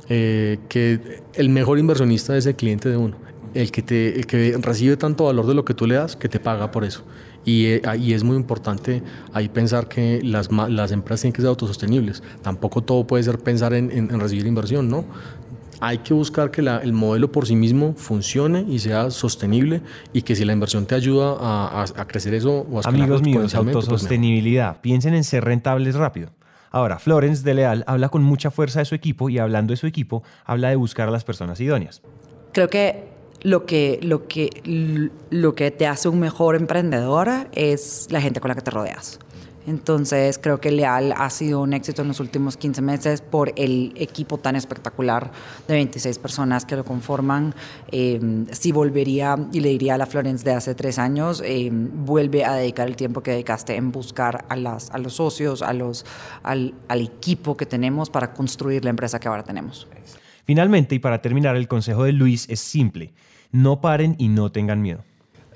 que 0.08 1.22
el 1.34 1.50
mejor 1.50 1.80
inversionista 1.80 2.38
es 2.38 2.46
el 2.46 2.56
cliente 2.56 2.90
de 2.90 2.98
uno, 2.98 3.16
el 3.54 3.72
que, 3.72 3.82
te, 3.82 4.16
el 4.16 4.26
que 4.26 4.58
recibe 4.62 4.96
tanto 4.96 5.26
valor 5.26 5.46
de 5.46 5.54
lo 5.54 5.66
que 5.66 5.74
tú 5.74 5.86
le 5.86 5.96
das 5.96 6.16
que 6.16 6.30
te 6.30 6.40
paga 6.40 6.72
por 6.72 6.86
eso. 6.86 7.04
Y, 7.48 7.80
y, 7.98 8.14
es 8.14 8.26
muy 8.26 8.36
importante 8.36 9.02
ahí 9.32 9.48
pensar 9.48 9.88
que 9.88 10.20
las, 10.22 10.52
las 10.52 10.92
empresas 10.92 11.22
tienen 11.22 11.34
que 11.34 11.42
ser 11.42 11.48
autosostenibles. 11.48 12.22
Tampoco 12.42 12.84
todo 12.84 13.08
puede 13.08 13.24
ser 13.24 13.40
pensar 13.40 13.74
en, 13.74 13.90
en, 13.90 14.20
recibir 14.20 14.46
inversión, 14.46 14.90
¿no? 14.90 15.06
Hay 15.80 16.00
que 16.00 16.14
buscar 16.14 16.52
que 16.52 16.62
la, 16.62 16.80
el 16.80 16.92
modelo 16.92 17.32
por 17.32 17.48
sí 17.48 17.56
mismo 17.56 17.94
funcione 17.96 18.66
y 18.68 18.80
sea 18.80 19.12
sostenible 19.12 19.82
y 20.12 20.24
que 20.24 20.36
si 20.36 20.44
la 20.44 20.52
inversión 20.52 20.88
te 20.88 20.96
ayuda 20.96 21.38
a, 21.40 21.86
a, 21.96 22.06
crecer 22.06 22.34
eso 22.34 22.68
o 22.70 22.80
a 22.80 22.90
Amigos 22.90 23.22
míos, 23.22 23.44
pues 23.44 23.56
autosostenibilidad. 23.56 24.82
Piensen 24.82 25.14
en 25.14 25.24
ser 25.24 25.46
rentables 25.46 25.96
rápido. 25.96 26.32
Ahora, 26.70 27.00
Florence 27.00 27.46
de 27.46 27.54
Leal 27.54 27.86
habla 27.88 28.10
con 28.10 28.24
mucha 28.24 28.52
fuerza 28.52 28.80
de 28.80 28.86
su 28.86 28.94
equipo 28.94 29.30
y 29.30 29.40
hablando 29.40 29.72
de 29.72 29.78
su 29.78 29.88
equipo, 29.88 30.22
habla 30.44 30.68
de 30.68 30.76
buscar 30.76 31.08
a 31.08 31.12
las 31.12 31.24
personas 31.24 31.62
idóneas. 31.62 32.02
Creo 32.52 32.68
que 32.68 33.17
lo 33.42 33.66
que, 33.66 34.00
lo, 34.02 34.28
que, 34.28 35.12
lo 35.30 35.56
que 35.56 35.72
te 35.72 35.88
hace 35.88 36.10
un 36.10 36.20
mejor 36.20 36.56
emprendedor 36.56 37.30
es 37.54 38.08
la 38.10 38.22
gente 38.22 38.40
con 38.40 38.50
la 38.50 38.56
que 38.56 38.62
te 38.62 38.72
rodeas. 38.72 39.20
Entonces 39.68 40.40
creo 40.42 40.62
que 40.62 40.72
Leal 40.72 41.14
ha 41.18 41.30
sido 41.30 41.60
un 41.60 41.74
éxito 41.74 42.02
en 42.02 42.08
los 42.08 42.22
últimos 42.22 42.56
15 42.56 42.82
meses 42.82 43.20
por 43.20 43.52
el 43.58 43.92
equipo 43.98 44.38
tan 44.38 44.56
espectacular 44.56 45.30
de 45.68 45.74
26 45.74 46.20
personas 46.20 46.64
que 46.64 46.78
lo 46.78 46.86
conforman. 46.86 47.54
Eh, 47.92 48.46
si 48.52 48.72
volvería 48.72 49.38
y 49.52 49.60
le 49.60 49.70
diría 49.70 49.96
a 49.96 49.98
la 49.98 50.06
Florence 50.06 50.46
de 50.46 50.54
hace 50.54 50.74
tres 50.74 50.98
años, 50.98 51.44
eh, 51.46 51.70
vuelve 51.70 52.46
a 52.46 52.54
dedicar 52.54 52.88
el 52.88 52.96
tiempo 52.96 53.22
que 53.22 53.32
dedicaste 53.32 53.76
en 53.76 53.92
buscar 53.92 54.46
a, 54.48 54.56
las, 54.56 54.90
a 54.92 55.00
los 55.00 55.16
socios, 55.16 55.62
a 55.62 55.74
los, 55.74 56.06
al, 56.44 56.74
al 56.88 57.02
equipo 57.02 57.58
que 57.58 57.66
tenemos 57.66 58.10
para 58.10 58.32
construir 58.34 58.86
la 58.86 58.92
empresa 58.92 59.20
que 59.20 59.28
ahora 59.28 59.44
tenemos. 59.44 59.86
Finalmente, 60.48 60.96
y 60.96 61.00
para 61.00 61.22
terminar, 61.22 61.58
el 61.58 61.68
consejo 61.68 62.06
de 62.06 62.14
Luis 62.14 62.48
es 62.50 62.62
simple. 62.62 63.12
No 63.52 63.82
paren 63.82 64.16
y 64.18 64.30
no 64.30 64.50
tengan 64.50 64.82
miedo. 64.82 65.04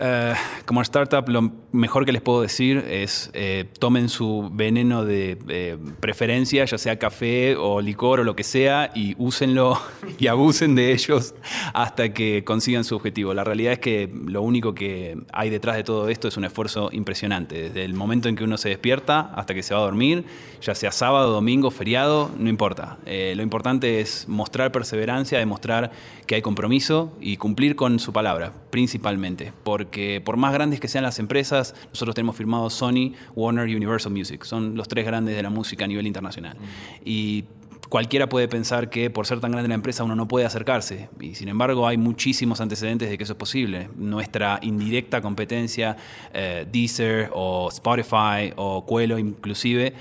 Uh, 0.01 0.33
como 0.65 0.81
startup, 0.81 1.29
lo 1.29 1.51
mejor 1.71 2.05
que 2.05 2.11
les 2.11 2.21
puedo 2.21 2.41
decir 2.41 2.77
es 2.89 3.29
eh, 3.33 3.65
tomen 3.77 4.09
su 4.09 4.49
veneno 4.51 5.05
de 5.05 5.37
eh, 5.47 5.77
preferencia, 5.99 6.65
ya 6.65 6.77
sea 6.77 6.97
café 6.97 7.55
o 7.55 7.81
licor 7.81 8.19
o 8.21 8.23
lo 8.23 8.35
que 8.35 8.43
sea, 8.43 8.91
y 8.95 9.15
úsenlo 9.19 9.79
y 10.17 10.25
abusen 10.27 10.75
de 10.75 10.91
ellos 10.91 11.35
hasta 11.73 12.13
que 12.13 12.43
consigan 12.43 12.83
su 12.83 12.95
objetivo. 12.95 13.33
La 13.33 13.43
realidad 13.43 13.73
es 13.73 13.79
que 13.79 14.11
lo 14.25 14.41
único 14.41 14.73
que 14.73 15.17
hay 15.33 15.49
detrás 15.49 15.75
de 15.75 15.83
todo 15.83 16.09
esto 16.09 16.27
es 16.27 16.37
un 16.37 16.45
esfuerzo 16.45 16.89
impresionante. 16.91 17.63
Desde 17.63 17.83
el 17.85 17.93
momento 17.93 18.29
en 18.29 18.35
que 18.35 18.43
uno 18.43 18.57
se 18.57 18.69
despierta 18.69 19.31
hasta 19.35 19.53
que 19.53 19.61
se 19.61 19.73
va 19.73 19.81
a 19.81 19.83
dormir, 19.83 20.25
ya 20.61 20.73
sea 20.73 20.91
sábado, 20.91 21.31
domingo, 21.31 21.69
feriado, 21.69 22.31
no 22.37 22.49
importa. 22.49 22.97
Eh, 23.05 23.33
lo 23.35 23.43
importante 23.43 23.99
es 23.99 24.27
mostrar 24.27 24.71
perseverancia, 24.71 25.37
demostrar 25.37 25.91
que 26.27 26.35
hay 26.35 26.41
compromiso 26.41 27.11
y 27.19 27.37
cumplir 27.37 27.75
con 27.75 27.99
su 27.99 28.13
palabra, 28.13 28.53
principalmente. 28.69 29.51
Porque 29.63 29.90
que 29.91 30.21
por 30.21 30.37
más 30.37 30.53
grandes 30.53 30.79
que 30.79 30.87
sean 30.87 31.03
las 31.03 31.19
empresas, 31.19 31.75
nosotros 31.89 32.15
tenemos 32.15 32.35
firmado 32.35 32.69
Sony, 32.69 33.13
Warner 33.35 33.69
y 33.69 33.75
Universal 33.75 34.11
Music. 34.11 34.43
Son 34.43 34.75
los 34.75 34.87
tres 34.87 35.05
grandes 35.05 35.35
de 35.35 35.43
la 35.43 35.49
música 35.49 35.85
a 35.85 35.87
nivel 35.87 36.07
internacional. 36.07 36.57
Y 37.05 37.45
cualquiera 37.91 38.29
puede 38.29 38.47
pensar 38.47 38.89
que 38.89 39.09
por 39.09 39.27
ser 39.27 39.41
tan 39.41 39.51
grande 39.51 39.67
la 39.67 39.75
empresa 39.75 40.05
uno 40.05 40.15
no 40.15 40.25
puede 40.25 40.45
acercarse. 40.45 41.09
Y 41.19 41.35
sin 41.35 41.49
embargo 41.49 41.85
hay 41.85 41.97
muchísimos 41.97 42.61
antecedentes 42.61 43.09
de 43.09 43.17
que 43.17 43.25
eso 43.25 43.33
es 43.33 43.37
posible. 43.37 43.89
Nuestra 43.97 44.59
indirecta 44.61 45.21
competencia, 45.21 45.97
eh, 46.33 46.65
Deezer 46.71 47.29
o 47.33 47.67
Spotify 47.69 48.53
o 48.55 48.85
Cuelo 48.85 49.19
inclusive, 49.19 49.93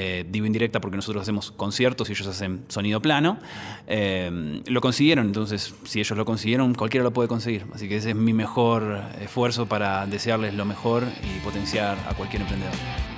eh, 0.00 0.24
digo 0.30 0.46
indirecta 0.46 0.80
porque 0.80 0.94
nosotros 0.94 1.22
hacemos 1.22 1.50
conciertos 1.50 2.08
y 2.08 2.12
ellos 2.12 2.28
hacen 2.28 2.62
sonido 2.68 3.02
plano, 3.02 3.40
eh, 3.88 4.62
lo 4.64 4.80
consiguieron. 4.80 5.26
Entonces, 5.26 5.74
si 5.82 5.98
ellos 5.98 6.16
lo 6.16 6.24
consiguieron, 6.24 6.72
cualquiera 6.74 7.02
lo 7.02 7.12
puede 7.12 7.28
conseguir. 7.28 7.66
Así 7.74 7.88
que 7.88 7.96
ese 7.96 8.10
es 8.10 8.16
mi 8.16 8.32
mejor 8.32 9.02
esfuerzo 9.20 9.66
para 9.66 10.06
desearles 10.06 10.54
lo 10.54 10.64
mejor 10.64 11.02
y 11.24 11.40
potenciar 11.40 11.98
a 12.08 12.14
cualquier 12.14 12.42
emprendedor. 12.42 13.17